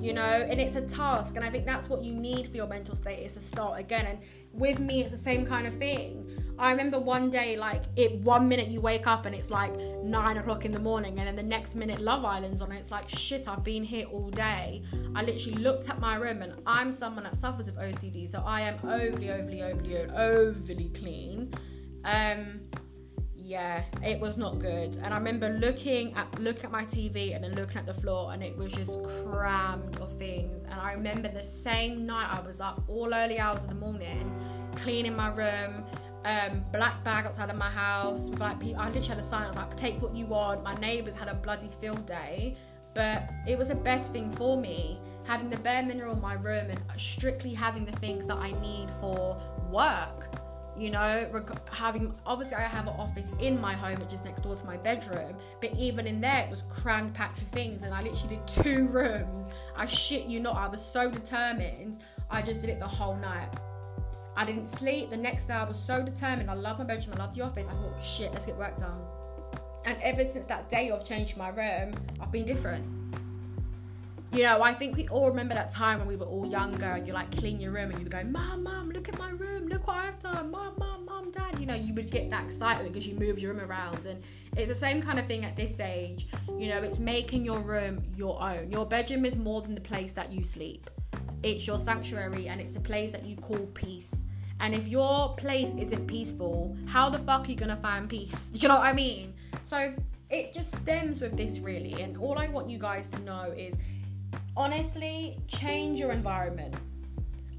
you 0.00 0.12
know 0.12 0.22
and 0.22 0.60
it's 0.60 0.76
a 0.76 0.82
task 0.82 1.36
and 1.36 1.44
i 1.44 1.48
think 1.48 1.64
that's 1.64 1.88
what 1.88 2.02
you 2.02 2.12
need 2.12 2.48
for 2.48 2.56
your 2.56 2.66
mental 2.66 2.94
state 2.94 3.20
is 3.20 3.34
to 3.34 3.40
start 3.40 3.78
again 3.78 4.06
and 4.06 4.18
with 4.52 4.80
me 4.80 5.00
it's 5.00 5.12
the 5.12 5.16
same 5.16 5.46
kind 5.46 5.66
of 5.66 5.74
thing 5.74 6.43
i 6.58 6.70
remember 6.70 6.98
one 6.98 7.30
day 7.30 7.56
like 7.56 7.82
it 7.96 8.14
one 8.20 8.48
minute 8.48 8.68
you 8.68 8.80
wake 8.80 9.06
up 9.06 9.26
and 9.26 9.34
it's 9.34 9.50
like 9.50 9.74
nine 10.02 10.36
o'clock 10.36 10.64
in 10.64 10.72
the 10.72 10.78
morning 10.78 11.18
and 11.18 11.26
then 11.26 11.36
the 11.36 11.42
next 11.42 11.74
minute 11.74 12.00
love 12.00 12.24
island's 12.24 12.60
on 12.60 12.70
and 12.70 12.78
it's 12.78 12.90
like 12.90 13.08
shit 13.08 13.48
i've 13.48 13.64
been 13.64 13.84
here 13.84 14.06
all 14.06 14.30
day 14.30 14.82
i 15.14 15.22
literally 15.22 15.58
looked 15.58 15.88
at 15.88 15.98
my 16.00 16.16
room 16.16 16.42
and 16.42 16.54
i'm 16.66 16.92
someone 16.92 17.24
that 17.24 17.36
suffers 17.36 17.66
with 17.66 17.76
ocd 17.78 18.28
so 18.28 18.42
i 18.46 18.60
am 18.60 18.78
overly 18.84 19.30
overly 19.30 19.62
overly 19.62 19.96
overly 19.96 20.88
clean 20.90 21.52
um 22.04 22.60
yeah, 23.44 23.82
it 24.02 24.18
was 24.18 24.38
not 24.38 24.58
good. 24.58 24.96
And 25.02 25.12
I 25.12 25.18
remember 25.18 25.50
looking 25.50 26.14
at 26.14 26.38
looking 26.40 26.64
at 26.64 26.70
my 26.70 26.86
TV 26.86 27.34
and 27.34 27.44
then 27.44 27.54
looking 27.54 27.76
at 27.76 27.84
the 27.84 27.92
floor, 27.92 28.32
and 28.32 28.42
it 28.42 28.56
was 28.56 28.72
just 28.72 28.98
crammed 29.04 29.98
of 29.98 30.16
things. 30.16 30.64
And 30.64 30.80
I 30.80 30.92
remember 30.94 31.28
the 31.28 31.44
same 31.44 32.06
night 32.06 32.26
I 32.30 32.40
was 32.40 32.62
up 32.62 32.82
all 32.88 33.12
early 33.12 33.38
hours 33.38 33.64
of 33.64 33.68
the 33.68 33.74
morning, 33.74 34.34
cleaning 34.76 35.14
my 35.14 35.28
room. 35.28 35.84
Um, 36.24 36.64
black 36.72 37.04
bag 37.04 37.26
outside 37.26 37.50
of 37.50 37.56
my 37.56 37.68
house. 37.68 38.30
With 38.30 38.40
like, 38.40 38.56
I 38.56 38.86
literally 38.86 39.06
had 39.06 39.18
a 39.18 39.22
sign. 39.22 39.44
I 39.44 39.48
was 39.48 39.56
like, 39.56 39.76
"Take 39.76 40.00
what 40.00 40.14
you 40.14 40.26
want." 40.26 40.62
My 40.62 40.74
neighbours 40.76 41.14
had 41.14 41.28
a 41.28 41.34
bloody 41.34 41.68
field 41.80 42.06
day, 42.06 42.56
but 42.94 43.28
it 43.46 43.58
was 43.58 43.68
the 43.68 43.74
best 43.74 44.12
thing 44.12 44.30
for 44.30 44.56
me 44.56 44.98
having 45.24 45.48
the 45.50 45.56
bare 45.58 45.82
mineral 45.82 46.14
in 46.14 46.20
my 46.20 46.34
room 46.34 46.70
and 46.70 46.80
strictly 46.96 47.54
having 47.54 47.84
the 47.84 47.92
things 47.92 48.26
that 48.26 48.36
I 48.36 48.52
need 48.60 48.90
for 48.90 49.40
work 49.70 50.28
you 50.76 50.90
know 50.90 51.28
reg- 51.30 51.68
having 51.70 52.12
obviously 52.26 52.56
i 52.56 52.60
have 52.62 52.88
an 52.88 52.94
office 52.98 53.32
in 53.38 53.60
my 53.60 53.72
home 53.72 53.96
which 54.00 54.12
is 54.12 54.24
next 54.24 54.40
door 54.42 54.56
to 54.56 54.66
my 54.66 54.76
bedroom 54.78 55.36
but 55.60 55.72
even 55.76 56.06
in 56.06 56.20
there 56.20 56.44
it 56.44 56.50
was 56.50 56.62
crammed 56.62 57.14
packed 57.14 57.38
with 57.38 57.48
things 57.50 57.84
and 57.84 57.94
i 57.94 58.02
literally 58.02 58.36
did 58.36 58.46
two 58.48 58.88
rooms 58.92 59.48
i 59.76 59.86
shit 59.86 60.26
you 60.26 60.40
not 60.40 60.56
i 60.56 60.66
was 60.66 60.84
so 60.84 61.08
determined 61.08 61.98
i 62.30 62.42
just 62.42 62.60
did 62.60 62.70
it 62.70 62.80
the 62.80 62.86
whole 62.86 63.16
night 63.16 63.48
i 64.36 64.44
didn't 64.44 64.68
sleep. 64.68 65.10
The 65.10 65.16
next 65.16 65.46
day 65.46 65.54
i 65.54 65.64
was 65.64 65.78
so 65.78 66.02
determined. 66.02 66.50
I 66.50 66.54
love 66.54 66.78
my 66.78 66.84
bedroom. 66.84 67.16
I 67.16 67.18
love 67.18 67.34
the 67.34 67.42
office. 67.42 67.66
I 67.68 67.72
thought 67.72 68.02
shit 68.02 68.32
let's 68.32 68.46
get 68.46 68.56
work 68.56 68.78
done. 68.78 69.00
And 69.86 69.98
ever 70.02 70.24
since 70.24 70.46
that 70.46 70.68
day 70.68 70.90
of 70.90 71.04
changing 71.04 71.38
my 71.38 71.50
room. 71.50 71.94
I've 72.20 72.32
been 72.32 72.46
different. 72.46 72.84
You 74.34 74.42
know, 74.42 74.62
I 74.62 74.74
think 74.74 74.96
we 74.96 75.06
all 75.08 75.28
remember 75.28 75.54
that 75.54 75.70
time 75.70 76.00
when 76.00 76.08
we 76.08 76.16
were 76.16 76.26
all 76.26 76.44
younger 76.44 76.86
and 76.86 77.06
you 77.06 77.12
like 77.12 77.30
clean 77.36 77.60
your 77.60 77.70
room 77.70 77.90
and 77.90 78.00
you 78.00 78.04
would 78.04 78.10
go, 78.10 78.24
Mom, 78.24 78.64
Mom, 78.64 78.90
look 78.90 79.08
at 79.08 79.16
my 79.16 79.30
room, 79.30 79.68
look 79.68 79.86
what 79.86 79.98
I've 79.98 80.18
done, 80.18 80.50
Mom, 80.50 80.74
Mom, 80.76 81.06
Mom, 81.06 81.30
Dad. 81.30 81.56
You 81.60 81.66
know, 81.66 81.74
you 81.74 81.94
would 81.94 82.10
get 82.10 82.30
that 82.30 82.42
excitement 82.46 82.92
because 82.92 83.06
you 83.06 83.14
moved 83.14 83.38
your 83.38 83.54
room 83.54 83.64
around. 83.64 84.06
And 84.06 84.20
it's 84.56 84.68
the 84.68 84.74
same 84.74 85.00
kind 85.00 85.20
of 85.20 85.26
thing 85.26 85.44
at 85.44 85.56
this 85.56 85.78
age. 85.78 86.26
You 86.58 86.66
know, 86.66 86.82
it's 86.82 86.98
making 86.98 87.44
your 87.44 87.60
room 87.60 88.02
your 88.16 88.42
own. 88.42 88.72
Your 88.72 88.86
bedroom 88.86 89.24
is 89.24 89.36
more 89.36 89.62
than 89.62 89.76
the 89.76 89.80
place 89.80 90.10
that 90.12 90.32
you 90.32 90.42
sleep, 90.42 90.90
it's 91.44 91.66
your 91.66 91.78
sanctuary 91.78 92.48
and 92.48 92.60
it's 92.60 92.72
the 92.72 92.80
place 92.80 93.12
that 93.12 93.24
you 93.26 93.36
call 93.36 93.66
peace. 93.74 94.24
And 94.60 94.74
if 94.74 94.88
your 94.88 95.34
place 95.36 95.70
isn't 95.78 96.06
peaceful, 96.06 96.76
how 96.86 97.10
the 97.10 97.18
fuck 97.18 97.46
are 97.46 97.50
you 97.50 97.56
gonna 97.56 97.76
find 97.76 98.08
peace? 98.08 98.50
Do 98.54 98.58
you 98.58 98.68
know 98.68 98.76
what 98.76 98.86
I 98.86 98.94
mean? 98.94 99.34
So 99.62 99.94
it 100.30 100.52
just 100.52 100.74
stems 100.74 101.20
with 101.20 101.36
this 101.36 101.60
really. 101.60 102.00
And 102.00 102.16
all 102.16 102.38
I 102.38 102.48
want 102.48 102.70
you 102.70 102.78
guys 102.78 103.10
to 103.10 103.20
know 103.20 103.52
is 103.56 103.76
honestly, 104.56 105.38
change 105.46 106.00
your 106.00 106.12
environment. 106.12 106.74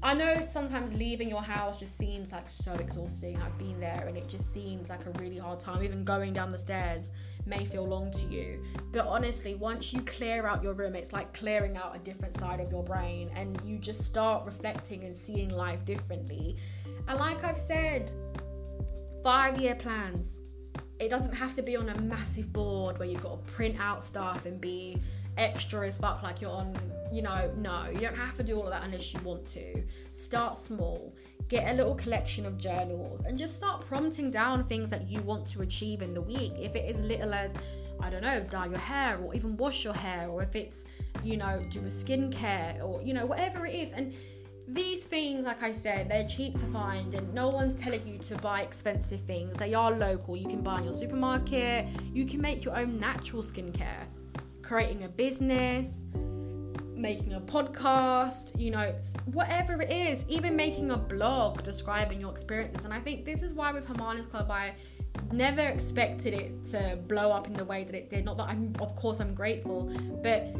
I 0.02 0.14
know 0.14 0.44
sometimes 0.46 0.94
leaving 0.94 1.28
your 1.28 1.42
house 1.42 1.80
just 1.80 1.96
seems 1.96 2.32
like 2.32 2.48
so 2.48 2.72
exhausting. 2.74 3.40
I've 3.40 3.56
been 3.56 3.80
there 3.80 4.04
and 4.06 4.16
it 4.16 4.28
just 4.28 4.52
seems 4.52 4.88
like 4.88 5.06
a 5.06 5.10
really 5.18 5.38
hard 5.38 5.60
time. 5.60 5.82
Even 5.82 6.04
going 6.04 6.32
down 6.32 6.50
the 6.50 6.58
stairs 6.58 7.12
may 7.46 7.64
feel 7.64 7.86
long 7.86 8.10
to 8.12 8.26
you. 8.26 8.62
But 8.92 9.06
honestly, 9.06 9.54
once 9.54 9.92
you 9.92 10.02
clear 10.02 10.46
out 10.46 10.62
your 10.62 10.74
room, 10.74 10.94
it's 10.94 11.12
like 11.12 11.32
clearing 11.32 11.76
out 11.76 11.94
a 11.94 11.98
different 12.00 12.34
side 12.34 12.60
of 12.60 12.70
your 12.70 12.82
brain 12.82 13.30
and 13.34 13.60
you 13.64 13.78
just 13.78 14.02
start 14.02 14.44
reflecting 14.44 15.04
and 15.04 15.16
seeing 15.16 15.48
life 15.50 15.84
differently. 15.84 16.56
And 17.08 17.18
like 17.18 17.44
I've 17.44 17.58
said, 17.58 18.10
five 19.22 19.58
year 19.60 19.74
plans. 19.74 20.42
It 20.98 21.10
doesn't 21.10 21.34
have 21.34 21.52
to 21.54 21.62
be 21.62 21.76
on 21.76 21.88
a 21.88 22.00
massive 22.00 22.52
board 22.52 22.98
where 22.98 23.08
you've 23.08 23.22
got 23.22 23.44
to 23.44 23.52
print 23.52 23.76
out 23.78 24.02
stuff 24.02 24.46
and 24.46 24.60
be 24.60 25.00
extra 25.36 25.86
as 25.86 25.98
fuck 25.98 26.22
like 26.22 26.40
you're 26.40 26.50
on 26.50 26.74
you 27.12 27.22
know 27.22 27.52
no 27.58 27.86
you 27.92 28.00
don't 28.00 28.16
have 28.16 28.36
to 28.36 28.42
do 28.42 28.56
all 28.56 28.64
of 28.64 28.70
that 28.70 28.82
unless 28.84 29.12
you 29.12 29.20
want 29.20 29.46
to 29.46 29.82
start 30.12 30.56
small 30.56 31.14
get 31.48 31.72
a 31.72 31.74
little 31.74 31.94
collection 31.94 32.44
of 32.46 32.58
journals 32.58 33.20
and 33.22 33.38
just 33.38 33.54
start 33.54 33.84
prompting 33.86 34.30
down 34.30 34.64
things 34.64 34.90
that 34.90 35.08
you 35.08 35.20
want 35.22 35.48
to 35.48 35.62
achieve 35.62 36.02
in 36.02 36.14
the 36.14 36.20
week. 36.20 36.52
If 36.58 36.74
it 36.74 36.90
is 36.90 37.00
little 37.02 37.32
as 37.34 37.54
i 37.98 38.10
don't 38.10 38.20
know 38.20 38.38
dye 38.50 38.66
your 38.66 38.78
hair 38.78 39.18
or 39.22 39.34
even 39.34 39.56
wash 39.56 39.82
your 39.82 39.94
hair 39.94 40.28
or 40.28 40.42
if 40.42 40.54
it's 40.54 40.84
you 41.24 41.38
know 41.38 41.64
do 41.70 41.80
a 41.80 41.84
skincare 41.84 42.78
or 42.84 43.00
you 43.00 43.14
know 43.14 43.26
whatever 43.26 43.66
it 43.66 43.74
is. 43.74 43.92
And 43.92 44.12
these 44.68 45.04
things 45.04 45.46
like 45.46 45.62
i 45.62 45.70
said 45.70 46.08
they're 46.08 46.26
cheap 46.28 46.58
to 46.58 46.66
find 46.66 47.14
and 47.14 47.32
no 47.32 47.48
one's 47.48 47.76
telling 47.76 48.06
you 48.06 48.18
to 48.18 48.34
buy 48.36 48.62
expensive 48.62 49.20
things. 49.20 49.56
They 49.56 49.74
are 49.74 49.92
local. 49.92 50.36
You 50.36 50.48
can 50.48 50.62
buy 50.62 50.78
in 50.78 50.84
your 50.84 50.94
supermarket. 50.94 51.86
You 52.12 52.26
can 52.26 52.40
make 52.40 52.64
your 52.64 52.76
own 52.76 52.98
natural 52.98 53.42
skincare 53.42 54.06
creating 54.66 55.04
a 55.04 55.08
business, 55.08 56.04
making 56.96 57.34
a 57.34 57.40
podcast, 57.40 58.58
you 58.58 58.70
know, 58.70 58.94
whatever 59.26 59.80
it 59.80 59.90
is, 59.90 60.24
even 60.28 60.56
making 60.56 60.90
a 60.90 60.96
blog 60.96 61.62
describing 61.62 62.20
your 62.20 62.30
experiences. 62.30 62.84
And 62.84 62.94
I 62.94 63.00
think 63.00 63.24
this 63.24 63.42
is 63.42 63.52
why 63.52 63.72
with 63.72 63.86
Hermanas 63.86 64.26
Club, 64.26 64.50
I 64.50 64.74
never 65.32 65.60
expected 65.60 66.34
it 66.34 66.64
to 66.64 66.98
blow 67.06 67.30
up 67.30 67.46
in 67.46 67.52
the 67.52 67.64
way 67.64 67.84
that 67.84 67.94
it 67.94 68.10
did. 68.10 68.24
Not 68.24 68.38
that 68.38 68.48
I'm, 68.48 68.72
of 68.80 68.96
course, 68.96 69.20
I'm 69.20 69.34
grateful, 69.34 69.92
but 70.22 70.54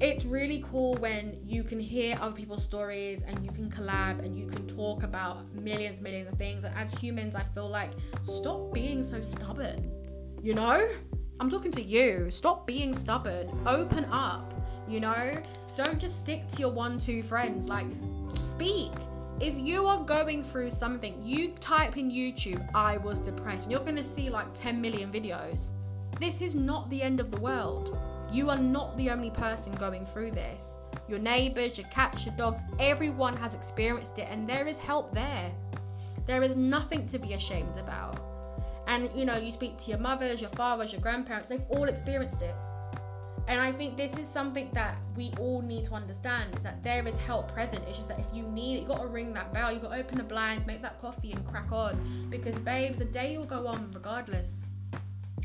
it's 0.00 0.24
really 0.24 0.62
cool 0.66 0.94
when 0.96 1.38
you 1.44 1.62
can 1.62 1.78
hear 1.78 2.18
other 2.20 2.34
people's 2.34 2.64
stories 2.64 3.22
and 3.22 3.44
you 3.44 3.50
can 3.52 3.70
collab 3.70 4.24
and 4.24 4.36
you 4.36 4.46
can 4.46 4.66
talk 4.66 5.02
about 5.02 5.54
millions, 5.54 6.00
millions 6.00 6.30
of 6.30 6.36
things. 6.36 6.64
And 6.64 6.74
as 6.76 6.92
humans, 6.94 7.34
I 7.34 7.42
feel 7.42 7.68
like 7.68 7.92
stop 8.22 8.72
being 8.72 9.02
so 9.02 9.22
stubborn, 9.22 9.90
you 10.42 10.54
know? 10.54 10.86
I'm 11.40 11.50
talking 11.50 11.72
to 11.72 11.82
you. 11.82 12.30
Stop 12.30 12.66
being 12.66 12.94
stubborn. 12.94 13.50
Open 13.66 14.04
up, 14.06 14.53
you 14.88 15.00
know? 15.00 15.42
Don't 15.76 15.98
just 15.98 16.20
stick 16.20 16.46
to 16.48 16.60
your 16.60 16.70
one, 16.70 16.98
two 16.98 17.22
friends. 17.22 17.68
Like, 17.68 17.86
speak. 18.34 18.92
If 19.40 19.56
you 19.56 19.86
are 19.86 20.02
going 20.04 20.44
through 20.44 20.70
something, 20.70 21.20
you 21.20 21.48
type 21.60 21.96
in 21.96 22.10
YouTube, 22.10 22.64
I 22.74 22.98
was 22.98 23.18
depressed, 23.18 23.64
and 23.64 23.72
you're 23.72 23.84
gonna 23.84 24.04
see 24.04 24.30
like 24.30 24.46
10 24.54 24.80
million 24.80 25.10
videos. 25.10 25.72
This 26.20 26.40
is 26.40 26.54
not 26.54 26.88
the 26.90 27.02
end 27.02 27.18
of 27.18 27.32
the 27.32 27.40
world. 27.40 27.98
You 28.30 28.50
are 28.50 28.58
not 28.58 28.96
the 28.96 29.10
only 29.10 29.30
person 29.30 29.74
going 29.74 30.06
through 30.06 30.30
this. 30.30 30.78
Your 31.08 31.18
neighbors, 31.18 31.76
your 31.76 31.88
cats, 31.88 32.24
your 32.24 32.34
dogs, 32.36 32.62
everyone 32.78 33.36
has 33.36 33.54
experienced 33.54 34.18
it, 34.18 34.28
and 34.30 34.48
there 34.48 34.68
is 34.68 34.78
help 34.78 35.12
there. 35.12 35.52
There 36.26 36.42
is 36.42 36.54
nothing 36.56 37.06
to 37.08 37.18
be 37.18 37.34
ashamed 37.34 37.76
about. 37.76 38.20
And 38.86 39.10
you 39.14 39.24
know, 39.24 39.36
you 39.36 39.50
speak 39.50 39.76
to 39.78 39.90
your 39.90 39.98
mothers, 39.98 40.40
your 40.40 40.50
fathers, 40.50 40.92
your 40.92 41.00
grandparents, 41.00 41.48
they've 41.48 41.64
all 41.70 41.84
experienced 41.84 42.42
it. 42.42 42.54
And 43.46 43.60
I 43.60 43.72
think 43.72 43.96
this 43.96 44.16
is 44.16 44.26
something 44.26 44.70
that 44.72 44.96
we 45.16 45.32
all 45.38 45.60
need 45.60 45.84
to 45.86 45.92
understand 45.92 46.56
is 46.56 46.62
that 46.62 46.82
there 46.82 47.06
is 47.06 47.16
help 47.18 47.52
present. 47.52 47.82
It's 47.86 47.98
just 47.98 48.08
that 48.08 48.18
if 48.18 48.26
you 48.32 48.44
need 48.44 48.78
it, 48.78 48.82
you 48.82 48.88
gotta 48.88 49.06
ring 49.06 49.34
that 49.34 49.52
bell, 49.52 49.70
you 49.70 49.78
gotta 49.78 49.96
open 49.96 50.16
the 50.16 50.24
blinds, 50.24 50.66
make 50.66 50.80
that 50.82 51.00
coffee 51.00 51.32
and 51.32 51.46
crack 51.46 51.70
on. 51.70 52.28
Because 52.30 52.58
babes, 52.58 52.98
the 52.98 53.04
day 53.04 53.36
will 53.36 53.44
go 53.44 53.66
on 53.66 53.90
regardless. 53.92 54.66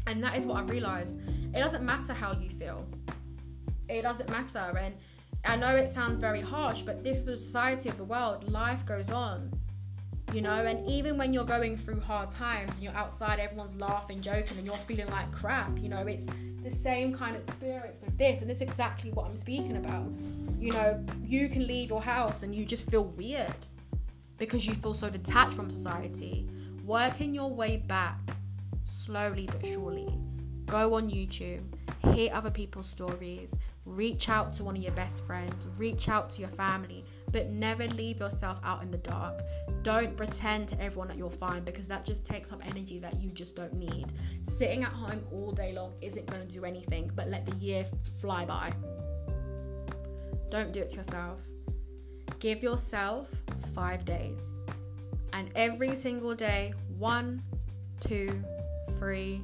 And 0.08 0.24
that 0.24 0.38
is 0.38 0.46
what 0.46 0.58
I've 0.58 0.70
realized. 0.70 1.18
It 1.54 1.60
doesn't 1.60 1.84
matter 1.84 2.14
how 2.14 2.32
you 2.34 2.50
feel. 2.50 2.88
It 3.90 4.04
doesn't 4.04 4.30
matter. 4.30 4.78
And 4.78 4.96
I 5.44 5.58
know 5.58 5.76
it 5.76 5.90
sounds 5.90 6.18
very 6.18 6.42
harsh, 6.42 6.84
but 6.84 7.04
this 7.04 7.18
is 7.18 7.26
the 7.26 7.38
society 7.38 7.90
of 7.90 7.98
the 7.98 8.06
world. 8.06 8.50
Life 8.50 8.86
goes 8.86 9.10
on 9.10 9.59
you 10.34 10.42
know? 10.42 10.66
And 10.66 10.88
even 10.90 11.18
when 11.18 11.34
you're 11.34 11.46
going 11.46 11.78
through 11.78 12.02
hard 12.02 12.30
times 12.30 12.72
and 12.76 12.84
you're 12.84 12.96
outside 12.96 13.40
everyone's 13.40 13.76
laughing 13.76 14.22
joking 14.22 14.58
and 14.58 14.66
you're 14.66 14.76
feeling 14.76 15.10
like 15.10 15.32
crap 15.32 15.78
you 15.80 15.90
know? 15.90 16.06
It's 16.06 16.28
the 16.64 16.72
same 16.72 17.16
kind 17.16 17.36
of 17.36 17.44
experience 17.44 18.00
with 18.04 18.18
this 18.18 18.42
and 18.42 18.52
it's 18.52 18.62
exactly 18.62 19.12
what 19.12 19.26
i'm 19.26 19.38
speaking 19.38 19.78
about. 19.78 20.08
You 20.60 20.72
know 20.72 21.06
you 21.24 21.50
can 21.50 21.68
leave 21.68 21.90
your 21.90 22.02
house 22.02 22.44
and 22.44 22.54
you 22.54 22.66
just 22.66 22.90
feel 22.90 23.04
weird 23.04 23.68
because 24.38 24.66
you 24.66 24.74
feel 24.74 24.94
so 24.94 25.10
detached 25.10 25.54
from 25.54 25.70
society. 25.70 26.48
Working 26.86 27.34
your 27.34 27.50
way 27.50 27.78
back 27.78 28.20
slowly 28.86 29.48
but 29.52 29.66
surely. 29.66 30.14
Go 30.66 30.96
on 30.96 31.10
youtube 31.10 31.64
hear 32.14 32.34
other 32.34 32.52
people's 32.52 32.88
stories 32.88 33.58
reach 33.86 34.30
out 34.30 34.54
to 34.54 34.64
one 34.64 34.76
of 34.76 34.82
your 34.82 34.92
best 34.94 35.26
friends 35.26 35.68
reach 35.78 36.10
out 36.10 36.30
to 36.30 36.42
your 36.42 36.50
family 36.50 37.04
but 37.32 37.50
never 37.50 37.88
leave 37.88 38.20
yourself 38.20 38.60
out 38.64 38.84
in 38.84 38.92
the 38.92 38.98
dark. 38.98 39.42
Don't 39.84 40.16
pretend 40.18 40.68
to 40.70 40.82
everyone 40.82 41.08
that 41.08 41.18
you're 41.18 41.30
fine 41.30 41.64
because 41.64 41.88
that 41.88 42.06
just 42.06 42.26
takes 42.26 42.52
up 42.52 42.62
energy 42.66 43.00
that 43.00 43.22
you 43.22 43.32
just 43.32 43.56
don't 43.56 43.74
need. 43.74 44.08
Sitting 44.44 44.84
at 44.84 44.92
home 44.92 45.22
all 45.32 45.52
day 45.52 45.74
long 45.74 45.94
isn't 46.02 46.26
going 46.26 46.46
to 46.46 46.54
do 46.54 46.66
anything 46.66 47.10
but 47.16 47.28
let 47.30 47.46
the 47.46 47.56
year 47.56 47.86
fly 48.20 48.46
by. 48.46 48.72
Don't 50.50 50.72
do 50.72 50.82
it 50.82 50.90
to 50.90 50.98
yourself. 50.98 51.40
Give 52.40 52.64
yourself 52.64 53.44
five 53.74 54.06
days. 54.06 54.60
And 55.34 55.50
every 55.56 55.96
single 55.96 56.34
day, 56.34 56.74
one, 56.98 57.44
two, 58.00 58.44
three, 58.98 59.42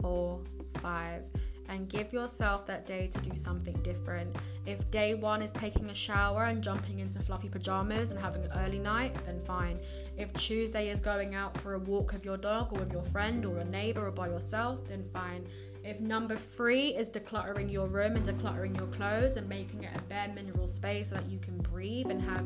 four, 0.00 0.40
five 0.80 1.22
and 1.68 1.88
give 1.88 2.12
yourself 2.12 2.66
that 2.66 2.86
day 2.86 3.08
to 3.08 3.18
do 3.18 3.34
something 3.36 3.74
different. 3.82 4.36
If 4.64 4.90
day 4.90 5.14
one 5.14 5.42
is 5.42 5.50
taking 5.50 5.90
a 5.90 5.94
shower 5.94 6.44
and 6.44 6.62
jumping 6.62 6.98
into 6.98 7.20
fluffy 7.20 7.48
pajamas 7.48 8.10
and 8.10 8.20
having 8.20 8.44
an 8.44 8.52
early 8.56 8.78
night, 8.78 9.14
then 9.26 9.40
fine. 9.40 9.78
If 10.16 10.32
Tuesday 10.34 10.88
is 10.88 11.00
going 11.00 11.34
out 11.34 11.56
for 11.58 11.74
a 11.74 11.78
walk 11.78 12.12
with 12.12 12.24
your 12.24 12.36
dog 12.36 12.72
or 12.72 12.80
with 12.80 12.92
your 12.92 13.04
friend 13.04 13.44
or 13.44 13.58
a 13.58 13.64
neighbor 13.64 14.06
or 14.06 14.10
by 14.10 14.28
yourself, 14.28 14.86
then 14.88 15.04
fine. 15.12 15.46
If 15.84 16.00
number 16.00 16.34
three 16.36 16.88
is 16.88 17.08
decluttering 17.08 17.70
your 17.70 17.86
room 17.86 18.16
and 18.16 18.26
decluttering 18.26 18.76
your 18.76 18.88
clothes 18.88 19.36
and 19.36 19.48
making 19.48 19.84
it 19.84 19.96
a 19.96 20.02
bare 20.02 20.32
mineral 20.34 20.66
space 20.66 21.10
so 21.10 21.14
that 21.14 21.30
you 21.30 21.38
can 21.38 21.58
breathe 21.58 22.10
and 22.10 22.20
have 22.22 22.44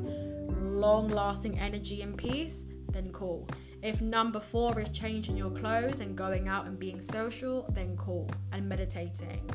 long 0.61 1.09
lasting 1.09 1.59
energy 1.59 2.03
and 2.03 2.19
peace, 2.19 2.67
then 2.93 3.11
cool. 3.13 3.49
If 3.83 4.03
number 4.03 4.41
four 4.41 4.79
is 4.79 4.91
changing 4.91 5.39
your 5.39 5.51
clothes 5.51 6.01
and 6.01 6.15
going 6.15 6.49
out 6.49 6.67
and 6.67 6.79
being 6.79 7.01
social, 7.01 7.67
then 7.73 7.97
cool 7.97 8.31
and 8.53 8.69
meditating. 8.69 9.49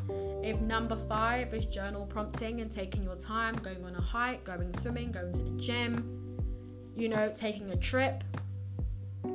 If 0.44 0.62
number 0.62 0.96
five 0.96 1.54
is 1.54 1.68
journal 1.68 2.08
prompting 2.08 2.62
and 2.62 2.72
taking 2.72 3.04
your 3.04 3.18
time, 3.18 3.56
going 3.56 3.86
on 3.86 3.96
a 3.96 4.02
hike, 4.02 4.44
going 4.44 4.74
swimming, 4.82 5.12
going 5.12 5.32
to 5.34 5.44
the 5.44 5.62
gym, 5.62 6.42
you 6.96 7.08
know, 7.08 7.32
taking 7.36 7.70
a 7.70 7.78
trip, 7.78 8.24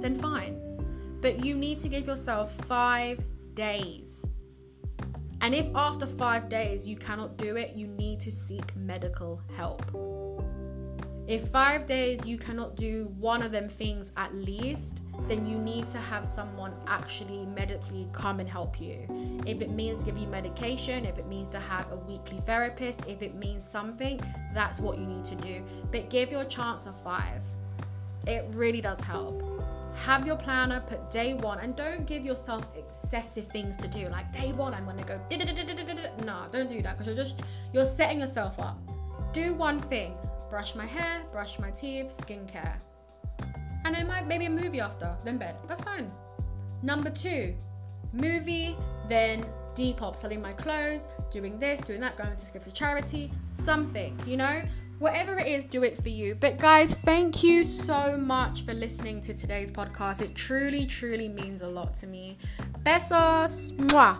then 0.00 0.16
fine. 0.16 0.58
But 1.20 1.44
you 1.44 1.54
need 1.54 1.78
to 1.80 1.88
give 1.88 2.06
yourself 2.06 2.52
five 2.64 3.22
days. 3.54 4.28
And 5.40 5.54
if 5.54 5.70
after 5.74 6.06
five 6.06 6.48
days 6.48 6.86
you 6.86 6.96
cannot 6.96 7.36
do 7.36 7.56
it, 7.56 7.74
you 7.76 7.86
need 7.86 8.20
to 8.20 8.32
seek 8.32 8.74
medical 8.74 9.40
help. 9.56 9.82
If 11.30 11.46
five 11.46 11.86
days 11.86 12.26
you 12.26 12.36
cannot 12.36 12.74
do 12.74 13.04
one 13.20 13.40
of 13.40 13.52
them 13.52 13.68
things 13.68 14.10
at 14.16 14.34
least, 14.34 15.04
then 15.28 15.46
you 15.46 15.58
need 15.60 15.86
to 15.86 15.98
have 15.98 16.26
someone 16.26 16.72
actually 16.88 17.46
medically 17.46 18.08
come 18.10 18.40
and 18.40 18.48
help 18.48 18.80
you. 18.80 19.06
If 19.46 19.62
it 19.62 19.70
means 19.70 20.02
give 20.02 20.18
you 20.18 20.26
medication, 20.26 21.06
if 21.06 21.20
it 21.20 21.28
means 21.28 21.50
to 21.50 21.60
have 21.60 21.86
a 21.92 21.94
weekly 21.94 22.38
therapist, 22.38 23.06
if 23.06 23.22
it 23.22 23.36
means 23.36 23.64
something, 23.64 24.20
that's 24.52 24.80
what 24.80 24.98
you 24.98 25.06
need 25.06 25.24
to 25.26 25.36
do. 25.36 25.62
But 25.92 26.10
give 26.10 26.32
your 26.32 26.42
chance 26.46 26.86
of 26.86 27.00
five. 27.00 27.42
It 28.26 28.44
really 28.50 28.80
does 28.80 29.00
help. 29.00 29.40
Have 30.04 30.26
your 30.26 30.36
planner, 30.36 30.80
put 30.80 31.12
day 31.12 31.34
one, 31.34 31.60
and 31.60 31.76
don't 31.76 32.06
give 32.06 32.24
yourself 32.24 32.66
excessive 32.76 33.46
things 33.52 33.76
to 33.76 33.86
do. 33.86 34.08
Like 34.08 34.32
day 34.32 34.50
one, 34.50 34.74
I'm 34.74 34.84
gonna 34.84 35.04
go. 35.04 35.20
nah, 36.24 36.48
don't 36.48 36.68
do 36.68 36.82
that 36.82 36.98
because 36.98 37.06
you're 37.06 37.24
just 37.24 37.42
you're 37.72 37.84
setting 37.84 38.18
yourself 38.18 38.58
up. 38.58 38.80
Do 39.32 39.54
one 39.54 39.78
thing: 39.78 40.16
brush 40.50 40.74
my 40.74 40.84
hair, 40.84 41.22
brush 41.32 41.58
my 41.58 41.70
teeth, 41.70 42.08
skincare, 42.08 42.74
and 43.84 43.94
then 43.94 44.12
maybe 44.26 44.46
a 44.46 44.50
movie 44.50 44.80
after, 44.80 45.16
then 45.24 45.38
bed. 45.38 45.54
That's 45.66 45.82
fine. 45.82 46.10
Number 46.82 47.08
two, 47.08 47.54
movie, 48.12 48.76
then 49.08 49.46
Depop, 49.74 50.16
selling 50.16 50.42
my 50.42 50.52
clothes, 50.52 51.06
doing 51.30 51.58
this, 51.58 51.80
doing 51.80 52.00
that, 52.00 52.16
going 52.16 52.36
to 52.36 52.52
give 52.52 52.64
to 52.64 52.72
charity, 52.72 53.32
something, 53.52 54.18
you 54.26 54.36
know? 54.36 54.62
Whatever 54.98 55.38
it 55.38 55.46
is, 55.46 55.64
do 55.64 55.82
it 55.82 55.96
for 55.96 56.10
you. 56.10 56.34
But 56.34 56.58
guys, 56.58 56.94
thank 56.94 57.42
you 57.42 57.64
so 57.64 58.18
much 58.18 58.66
for 58.66 58.74
listening 58.74 59.22
to 59.22 59.32
today's 59.32 59.70
podcast. 59.70 60.20
It 60.20 60.34
truly, 60.34 60.84
truly 60.84 61.28
means 61.28 61.62
a 61.62 61.68
lot 61.68 61.94
to 61.94 62.06
me. 62.06 62.36
Besos. 62.82 63.72
Mwah. 63.76 64.18